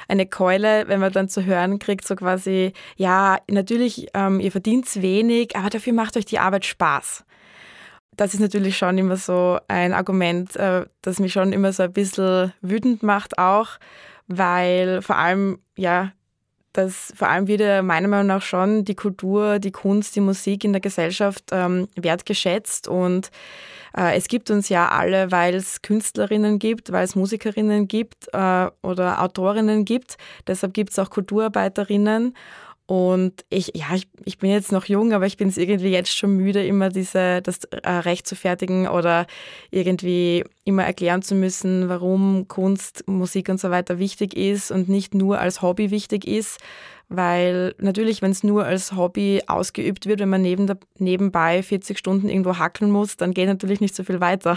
[0.08, 5.00] eine Keule, wenn man dann zu hören kriegt, so quasi, ja, natürlich, ähm, ihr verdient
[5.00, 7.24] wenig, aber dafür macht euch die Arbeit Spaß
[8.18, 11.92] das ist natürlich schon immer so ein Argument, äh, das mich schon immer so ein
[11.92, 13.78] bisschen wütend macht auch,
[14.26, 16.12] weil vor allem, ja,
[16.72, 20.72] dass vor allem wieder meiner Meinung nach schon die Kultur, die Kunst, die Musik in
[20.72, 23.30] der Gesellschaft ähm, wertgeschätzt und
[23.96, 28.66] äh, es gibt uns ja alle, weil es Künstlerinnen gibt, weil es Musikerinnen gibt äh,
[28.82, 30.18] oder Autorinnen gibt.
[30.46, 32.34] Deshalb gibt es auch Kulturarbeiterinnen
[32.88, 36.16] und ich, ja, ich, ich bin jetzt noch jung, aber ich bin es irgendwie jetzt
[36.16, 39.26] schon müde, immer diese, das äh, Recht zu fertigen oder
[39.70, 45.14] irgendwie immer erklären zu müssen, warum Kunst, Musik und so weiter wichtig ist und nicht
[45.14, 46.60] nur als Hobby wichtig ist.
[47.10, 51.98] Weil natürlich, wenn es nur als Hobby ausgeübt wird, wenn man neben der, nebenbei 40
[51.98, 54.56] Stunden irgendwo hackeln muss, dann geht natürlich nicht so viel weiter.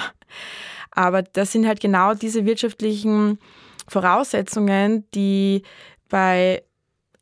[0.91, 3.39] Aber das sind halt genau diese wirtschaftlichen
[3.89, 5.63] Voraussetzungen, die
[6.07, 6.63] bei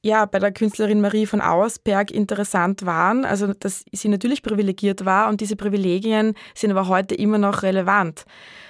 [0.03, 3.25] ja, bei der Künstlerin Marie von Auersberg interessant waren.
[3.25, 8.25] Also, dass sie natürlich privilegiert war und diese Privilegien sind aber heute immer noch relevant.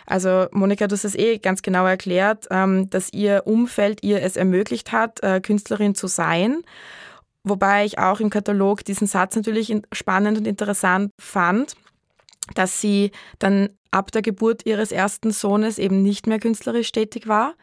[0.07, 4.38] Also, Monika, du hast es eh ganz genau erklärt, ähm, dass ihr Umfeld ihr es
[4.38, 6.63] ermöglicht hat, äh, Künstlerin zu sein.
[7.43, 11.75] Wobei ich auch im Katalog diesen Satz natürlich spannend und interessant fand,
[12.55, 17.53] dass sie dann ab der Geburt ihres ersten Sohnes eben nicht mehr künstlerisch tätig war.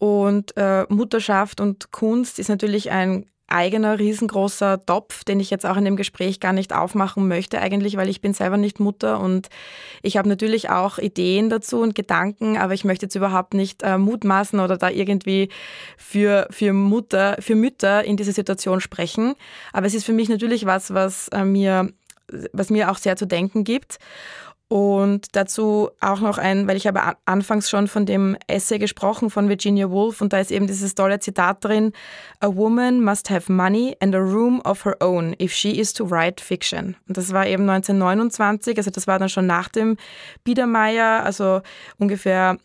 [0.00, 5.76] Und äh, Mutterschaft und Kunst ist natürlich ein eigener riesengroßer Topf, den ich jetzt auch
[5.76, 9.50] in dem Gespräch gar nicht aufmachen möchte eigentlich, weil ich bin selber nicht Mutter und
[10.00, 13.98] ich habe natürlich auch Ideen dazu und Gedanken, aber ich möchte jetzt überhaupt nicht äh,
[13.98, 15.50] mutmaßen oder da irgendwie
[15.98, 19.34] für, für Mutter, für Mütter in dieser Situation sprechen.
[19.74, 21.90] Aber es ist für mich natürlich was, was äh, mir
[22.52, 23.98] was mir auch sehr zu denken gibt.
[24.70, 29.48] Und dazu auch noch ein, weil ich habe anfangs schon von dem Essay gesprochen von
[29.48, 31.90] Virginia Woolf und da ist eben dieses tolle Zitat drin,
[32.38, 36.08] A woman must have money and a room of her own if she is to
[36.08, 36.94] write fiction.
[37.08, 39.96] Und das war eben 1929, also das war dann schon nach dem
[40.44, 41.62] Biedermeier, also
[41.98, 42.56] ungefähr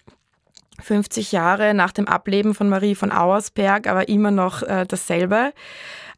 [0.83, 5.53] 50 Jahre nach dem Ableben von Marie von Auersberg, aber immer noch äh, dasselbe.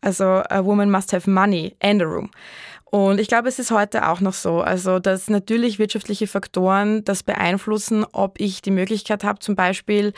[0.01, 2.29] Also a woman must have money and a room.
[2.89, 7.21] Und ich glaube, es ist heute auch noch so, also dass natürlich wirtschaftliche Faktoren das
[7.21, 10.13] beeinflussen, ob ich die Möglichkeit habe, zum Beispiel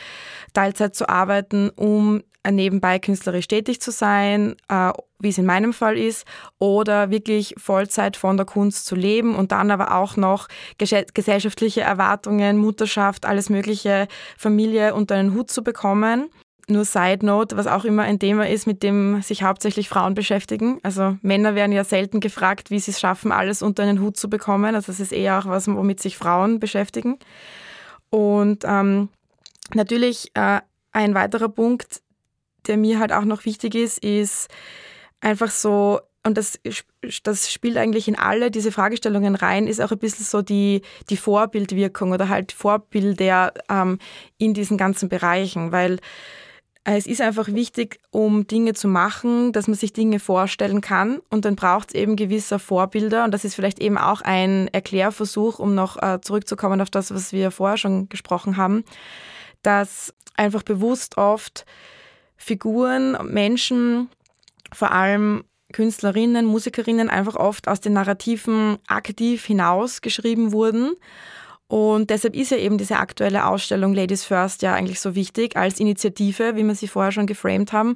[0.52, 5.98] Teilzeit zu arbeiten, um nebenbei künstlerisch tätig zu sein, äh, wie es in meinem Fall
[5.98, 6.26] ist,
[6.58, 10.48] oder wirklich Vollzeit von der Kunst zu leben und dann aber auch noch
[10.78, 14.08] gesellschaftliche Erwartungen, Mutterschaft, alles Mögliche,
[14.38, 16.30] Familie unter einen Hut zu bekommen
[16.70, 20.78] nur Side Note, was auch immer ein Thema ist, mit dem sich hauptsächlich Frauen beschäftigen.
[20.82, 24.30] Also Männer werden ja selten gefragt, wie sie es schaffen, alles unter einen Hut zu
[24.30, 24.74] bekommen.
[24.74, 27.18] Also das ist eher auch was, womit sich Frauen beschäftigen.
[28.10, 29.08] Und ähm,
[29.74, 30.60] natürlich äh,
[30.92, 32.02] ein weiterer Punkt,
[32.66, 34.48] der mir halt auch noch wichtig ist, ist
[35.20, 36.60] einfach so, und das,
[37.22, 41.16] das spielt eigentlich in alle diese Fragestellungen rein, ist auch ein bisschen so die, die
[41.16, 43.98] Vorbildwirkung oder halt Vorbilder ähm,
[44.36, 45.98] in diesen ganzen Bereichen, weil
[46.84, 51.20] es ist einfach wichtig, um Dinge zu machen, dass man sich Dinge vorstellen kann.
[51.28, 53.24] Und dann braucht es eben gewisse Vorbilder.
[53.24, 57.32] Und das ist vielleicht eben auch ein Erklärversuch, um noch äh, zurückzukommen auf das, was
[57.32, 58.84] wir vorher schon gesprochen haben,
[59.62, 61.66] dass einfach bewusst oft
[62.36, 64.08] Figuren, Menschen,
[64.72, 70.96] vor allem Künstlerinnen, Musikerinnen einfach oft aus den Narrativen aktiv hinausgeschrieben wurden
[71.70, 75.78] und deshalb ist ja eben diese aktuelle Ausstellung Ladies First ja eigentlich so wichtig als
[75.78, 77.94] Initiative, wie wir sie vorher schon geframed haben,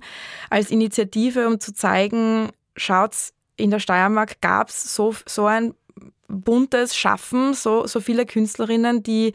[0.49, 5.75] als Initiative, um zu zeigen, schaut's, in der Steiermark gab es so, so ein
[6.29, 9.33] buntes Schaffen, so, so viele Künstlerinnen, die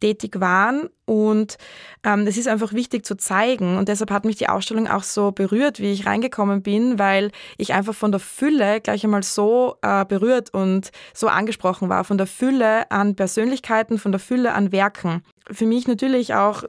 [0.00, 0.88] tätig waren.
[1.04, 1.58] Und
[2.04, 3.76] ähm, ist einfach wichtig zu zeigen.
[3.76, 7.74] Und deshalb hat mich die Ausstellung auch so berührt, wie ich reingekommen bin, weil ich
[7.74, 12.04] einfach von der Fülle gleich einmal so äh, berührt und so angesprochen war.
[12.04, 15.22] Von der Fülle an Persönlichkeiten, von der Fülle an Werken.
[15.50, 16.64] Für mich natürlich auch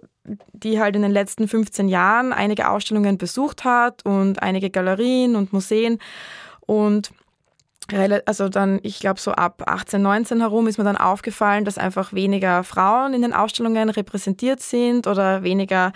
[0.53, 5.51] die halt in den letzten 15 Jahren einige Ausstellungen besucht hat und einige Galerien und
[5.51, 5.99] Museen.
[6.61, 7.11] Und
[8.25, 12.13] also dann, ich glaube, so ab 18, 19 herum ist mir dann aufgefallen, dass einfach
[12.13, 15.91] weniger Frauen in den Ausstellungen repräsentiert sind oder weniger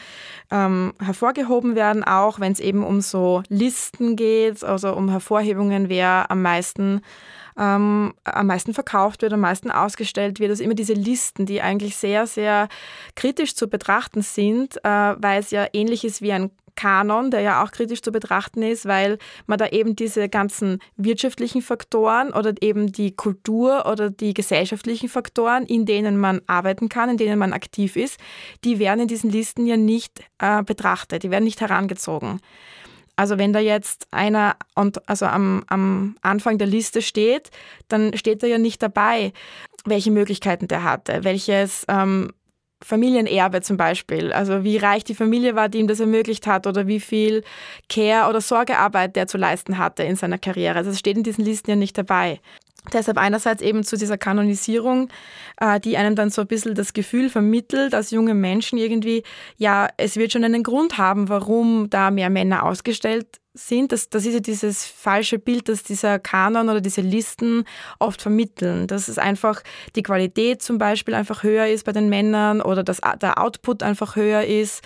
[0.51, 6.29] ähm, hervorgehoben werden, auch wenn es eben um so Listen geht, also um Hervorhebungen, wer
[6.29, 7.01] am meisten
[7.57, 10.51] ähm, am meisten verkauft wird, am meisten ausgestellt wird.
[10.51, 12.67] Also immer diese Listen, die eigentlich sehr, sehr
[13.15, 17.61] kritisch zu betrachten sind, äh, weil es ja ähnlich ist wie ein Kanon, der ja
[17.61, 19.17] auch kritisch zu betrachten ist, weil
[19.47, 25.65] man da eben diese ganzen wirtschaftlichen Faktoren oder eben die Kultur oder die gesellschaftlichen Faktoren,
[25.65, 28.17] in denen man arbeiten kann, in denen man aktiv ist,
[28.63, 32.39] die werden in diesen Listen ja nicht äh, betrachtet, die werden nicht herangezogen.
[33.17, 34.55] Also wenn da jetzt einer
[35.07, 37.49] also am, am Anfang der Liste steht,
[37.87, 39.33] dann steht da ja nicht dabei,
[39.85, 42.31] welche Möglichkeiten der hatte, welches ähm,
[42.83, 46.85] Familienerbe zum Beispiel, also wie reich die Familie war, die ihm das ermöglicht hat oder
[46.87, 47.43] wie viel
[47.89, 50.77] Care- oder Sorgearbeit der zu leisten hatte in seiner Karriere.
[50.77, 52.39] Also das steht in diesen Listen ja nicht dabei.
[52.93, 55.09] Deshalb einerseits eben zu dieser Kanonisierung,
[55.59, 59.23] äh, die einem dann so ein bisschen das Gefühl vermittelt, als junge Menschen irgendwie,
[59.57, 63.91] ja, es wird schon einen Grund haben, warum da mehr Männer ausgestellt sind.
[63.91, 67.65] Das, das ist ja dieses falsche Bild, das dieser Kanon oder diese Listen
[67.99, 68.87] oft vermitteln.
[68.87, 69.61] Dass es einfach
[69.95, 74.15] die Qualität zum Beispiel einfach höher ist bei den Männern oder dass der Output einfach
[74.15, 74.83] höher ist.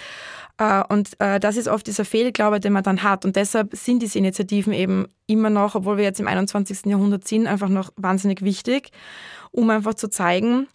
[0.61, 3.25] Äh, und äh, das ist oft dieser Fehlglaube, den man dann hat.
[3.25, 6.85] Und deshalb sind diese Initiativen eben immer noch, obwohl wir jetzt im 21.
[6.85, 8.91] Jahrhundert sind, einfach noch wahnsinnig wichtig,
[9.49, 10.67] um einfach zu zeigen,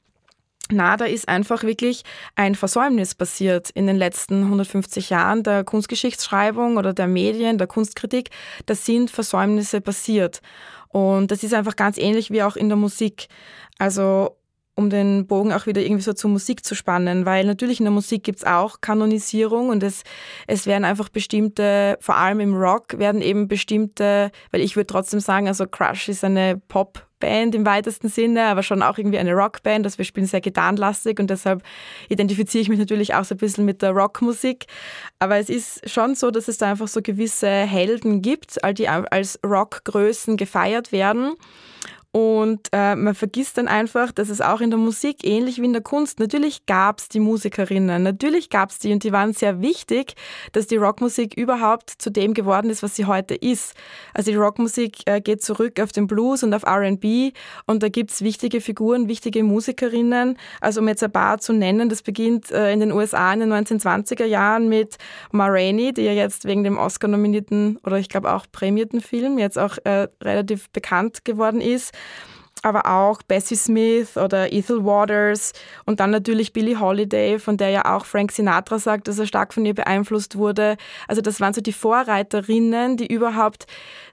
[0.69, 2.03] na, da ist einfach wirklich
[2.35, 8.31] ein Versäumnis passiert in den letzten 150 Jahren der Kunstgeschichtsschreibung oder der Medien, der Kunstkritik.
[8.67, 10.43] Da sind Versäumnisse passiert.
[10.89, 13.29] Und das ist einfach ganz ähnlich wie auch in der Musik.
[13.79, 14.37] Also
[14.77, 17.93] um den Bogen auch wieder irgendwie so zur Musik zu spannen, weil natürlich in der
[17.93, 20.03] Musik gibt's auch Kanonisierung und es,
[20.47, 25.21] es werden einfach bestimmte, vor allem im Rock, werden eben bestimmte, weil ich würde trotzdem
[25.21, 29.87] sagen, also Crush ist eine Popband im weitesten Sinne, aber schon auch irgendwie eine Rockband.
[29.87, 31.63] Also wir spielen sehr gitarrenlastig und deshalb
[32.11, 34.67] identifiziere ich mich natürlich auch so ein bisschen mit der Rockmusik.
[35.19, 39.41] Aber es ist schon so, dass es da einfach so gewisse Helden gibt, die als
[39.43, 41.33] Rockgrößen gefeiert werden.
[42.17, 45.75] Und äh, man vergisst dann einfach, dass es auch in der Musik ähnlich wie in
[45.75, 49.61] der Kunst, natürlich gab es die Musikerinnen, natürlich gab es die und die waren sehr
[49.61, 50.15] wichtig,
[50.53, 53.75] dass die Rockmusik überhaupt zu dem geworden ist, was sie heute ist.
[54.15, 57.35] Also die Rockmusik äh, geht zurück auf den Blues und auf RB
[57.67, 60.39] und da gibt es wichtige Figuren, wichtige Musikerinnen.
[60.63, 63.53] Also um jetzt ein paar zu nennen, das beginnt äh, in den USA in den
[63.53, 64.97] 1920er Jahren mit
[65.33, 69.59] Ma Rainey, die ja jetzt wegen dem Oscar-nominierten oder ich glaube auch prämierten Film jetzt
[69.59, 71.93] auch äh, relativ bekannt geworden ist
[72.63, 75.53] aber auch Bessie Smith oder Ethel Waters
[75.85, 79.55] und dann natürlich Billie Holiday, von der ja auch Frank Sinatra sagt, dass er stark
[79.55, 80.77] von ihr beeinflusst wurde.
[81.07, 83.67] Also das waren so die Vorreiterinnen, die überhaupt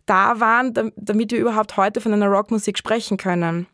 [0.05, 3.65] da waren, damit wir überhaupt heute von einer Rockmusik sprechen können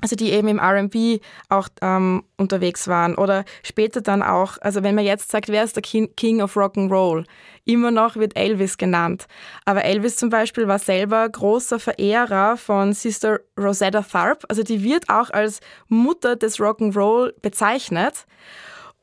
[0.00, 3.14] also die eben im RB auch ähm, unterwegs waren.
[3.14, 7.24] Oder später dann auch, also wenn man jetzt sagt, wer ist der King of Rock'n'Roll?
[7.64, 9.26] Immer noch wird Elvis genannt.
[9.64, 14.46] Aber Elvis zum Beispiel war selber großer Verehrer von Sister Rosetta Tharpe.
[14.48, 18.26] Also die wird auch als Mutter des Rock'n'Roll bezeichnet.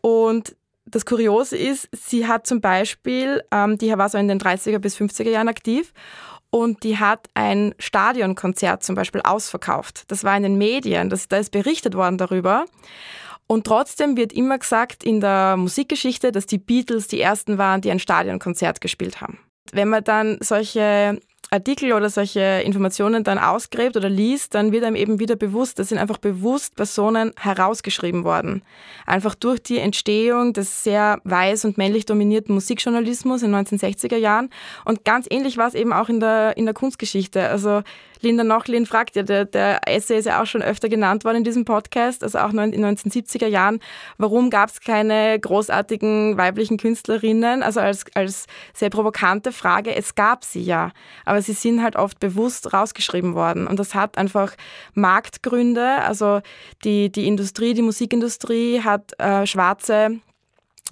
[0.02, 4.80] Und das Kuriose ist, sie hat zum Beispiel, ähm, die war so in den 30er
[4.80, 5.94] bis 50er Jahren aktiv
[6.58, 10.04] und die hat ein Stadionkonzert zum Beispiel ausverkauft.
[10.08, 12.66] Das war in den Medien, das, da ist berichtet worden darüber.
[13.48, 17.92] Und trotzdem wird immer gesagt in der Musikgeschichte, dass die Beatles die ersten waren, die
[17.92, 19.40] ein Stadionkonzert gespielt haben.
[19.72, 21.20] Wenn man dann solche
[21.50, 25.90] Artikel oder solche Informationen dann ausgräbt oder liest, dann wird einem eben wieder bewusst, das
[25.90, 28.64] sind einfach bewusst Personen herausgeschrieben worden.
[29.06, 34.50] Einfach durch die Entstehung des sehr weiß und männlich dominierten Musikjournalismus in den 1960er Jahren.
[34.84, 37.48] Und ganz ähnlich war es eben auch in der, in der Kunstgeschichte.
[37.48, 37.82] Also
[38.22, 41.44] Linda Nochlin fragt ja, der, der Essay ist ja auch schon öfter genannt worden in
[41.44, 43.80] diesem Podcast, also auch in den 1970er Jahren,
[44.18, 47.64] warum gab es keine großartigen weiblichen Künstlerinnen?
[47.64, 50.92] Also als, als sehr provokante Frage, es gab sie ja,
[51.26, 53.68] aber sie sind halt oft bewusst rausgeschrieben worden.
[53.68, 54.54] Und das hat einfach
[54.94, 56.42] Marktgründe, also
[56.84, 60.20] die, die Industrie, die Musikindustrie hat äh, schwarze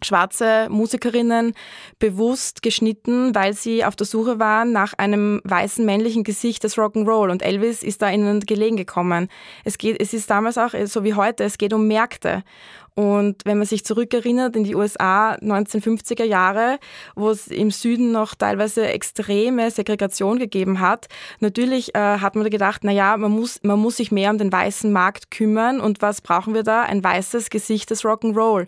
[0.05, 1.53] schwarze Musikerinnen
[1.99, 7.31] bewusst geschnitten, weil sie auf der Suche waren nach einem weißen männlichen Gesicht des Rock'n'Roll
[7.31, 9.27] und Elvis ist da ihnen gelegen gekommen.
[9.63, 12.43] Es geht, es ist damals auch so wie heute, es geht um Märkte.
[12.97, 16.79] Und wenn man sich zurückerinnert in die USA 1950er Jahre,
[17.13, 21.07] wo es im Süden noch teilweise extreme Segregation gegeben hat,
[21.41, 24.37] natürlich äh, hat man da gedacht, na ja, man muss, man muss sich mehr um
[24.37, 26.83] den weißen Markt kümmern und was brauchen wir da?
[26.83, 28.67] Ein weißes Gesicht des Rock'n'Roll.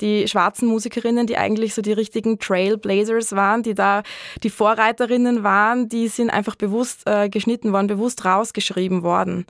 [0.00, 4.02] Die schwarzen Musikerinnen, die eigentlich so die richtigen Trailblazers waren, die da
[4.42, 9.46] die Vorreiterinnen waren, die sind einfach bewusst äh, geschnitten worden, bewusst rausgeschrieben worden.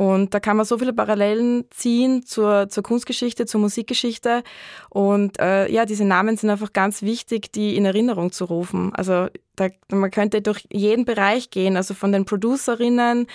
[0.00, 4.42] Und da kann man so viele Parallelen ziehen zur, zur Kunstgeschichte, zur Musikgeschichte.
[4.88, 8.94] Und äh, ja, diese Namen sind einfach ganz wichtig, die in Erinnerung zu rufen.
[8.94, 13.26] Also da, man könnte durch jeden Bereich gehen, also von den Producerinnen.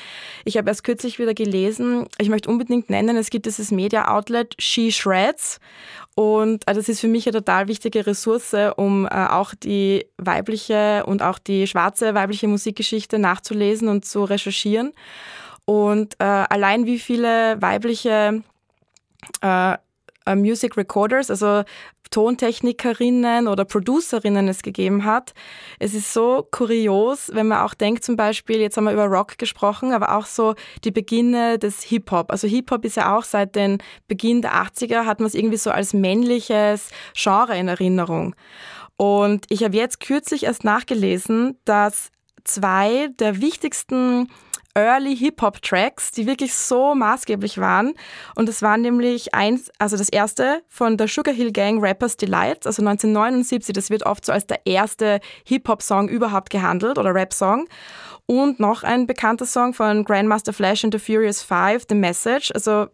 [0.43, 4.91] Ich habe erst kürzlich wieder gelesen, ich möchte unbedingt nennen, es gibt dieses Media-Outlet She
[4.91, 5.59] Shreds.
[6.15, 11.05] Und äh, das ist für mich eine total wichtige Ressource, um äh, auch die weibliche
[11.05, 14.93] und auch die schwarze weibliche Musikgeschichte nachzulesen und zu recherchieren.
[15.65, 18.43] Und äh, allein wie viele weibliche
[19.41, 19.77] äh,
[20.33, 21.63] Music Recorders, also
[22.09, 25.33] Tontechnikerinnen oder Producerinnen es gegeben hat.
[25.79, 29.37] Es ist so kurios, wenn man auch denkt, zum Beispiel, jetzt haben wir über Rock
[29.37, 32.31] gesprochen, aber auch so die Beginne des Hip-Hop.
[32.31, 35.71] Also Hip-Hop ist ja auch seit den Beginn der 80er, hat man es irgendwie so
[35.71, 38.35] als männliches Genre in Erinnerung.
[38.97, 42.11] Und ich habe jetzt kürzlich erst nachgelesen, dass
[42.43, 44.29] zwei der wichtigsten
[44.77, 47.93] Early Hip-Hop-Tracks, die wirklich so maßgeblich waren.
[48.35, 52.67] Und das war nämlich eins, also das erste von der Sugar Hill Gang Rappers Delight,
[52.67, 53.73] also 1979.
[53.73, 57.67] Das wird oft so als der erste Hip-Hop-Song überhaupt gehandelt oder Rap-Song.
[58.25, 62.51] Und noch ein bekannter Song von Grandmaster Flash and the Furious Five, The Message.
[62.53, 62.87] Also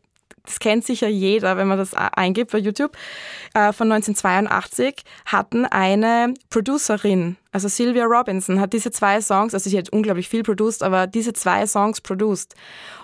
[0.46, 2.98] das kennt sicher jeder, wenn man das eingibt bei YouTube,
[3.54, 9.78] äh, von 1982, hatten eine Producerin, also Sylvia Robinson, hat diese zwei Songs, also sie
[9.78, 12.56] hat unglaublich viel produced, aber diese zwei Songs produced.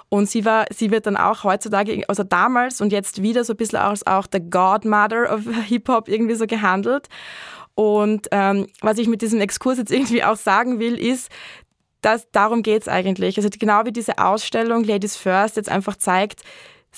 [0.09, 3.57] Und sie war, sie wird dann auch heutzutage, also damals und jetzt wieder so ein
[3.57, 7.09] bisschen als auch the Godmother of Hip-Hop irgendwie so gehandelt.
[7.75, 11.29] Und ähm, was ich mit diesem Exkurs jetzt irgendwie auch sagen will, ist,
[12.01, 13.37] dass darum geht es eigentlich.
[13.37, 16.41] Also genau wie diese Ausstellung Ladies First jetzt einfach zeigt,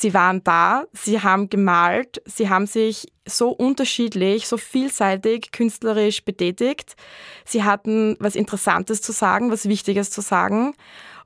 [0.02, 6.96] Sie waren da, sie haben gemalt, sie haben sich so unterschiedlich, so vielseitig künstlerisch betätigt.
[7.44, 10.74] Sie hatten was Interessantes zu sagen, was Wichtiges zu sagen.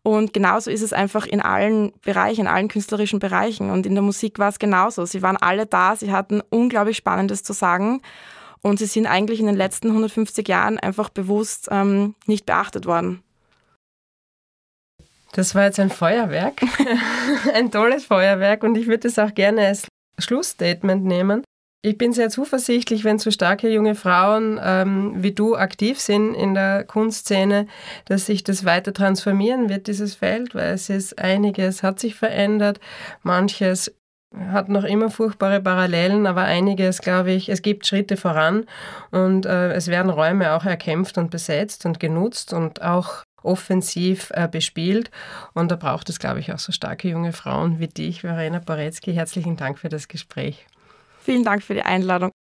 [0.02, 3.70] Und genauso ist es einfach in allen Bereichen, in allen künstlerischen Bereichen.
[3.70, 5.06] Und in der Musik war es genauso.
[5.06, 8.02] Sie waren alle da, sie hatten unglaublich Spannendes zu sagen.
[8.64, 13.22] Und sie sind eigentlich in den letzten 150 Jahren einfach bewusst ähm, nicht beachtet worden.
[15.34, 16.62] Das war jetzt ein Feuerwerk,
[17.54, 19.88] ein tolles Feuerwerk und ich würde es auch gerne als
[20.20, 21.44] Schlussstatement nehmen.
[21.86, 26.54] Ich bin sehr zuversichtlich, wenn so starke junge Frauen ähm, wie du aktiv sind in
[26.54, 27.68] der Kunstszene,
[28.06, 32.80] dass sich das weiter transformieren wird, dieses Feld, weil es ist einiges hat sich verändert,
[33.24, 33.94] manches
[34.34, 38.66] hat noch immer furchtbare Parallelen, aber einiges, glaube ich, es gibt Schritte voran
[39.12, 44.48] und äh, es werden Räume auch erkämpft und besetzt und genutzt und auch offensiv äh,
[44.48, 45.12] bespielt.
[45.54, 49.14] Und da braucht es, glaube ich, auch so starke junge Frauen wie dich, Verena Boretzky.
[49.14, 50.66] Herzlichen Dank für das Gespräch.
[51.22, 52.34] Vielen Dank für die Einladung.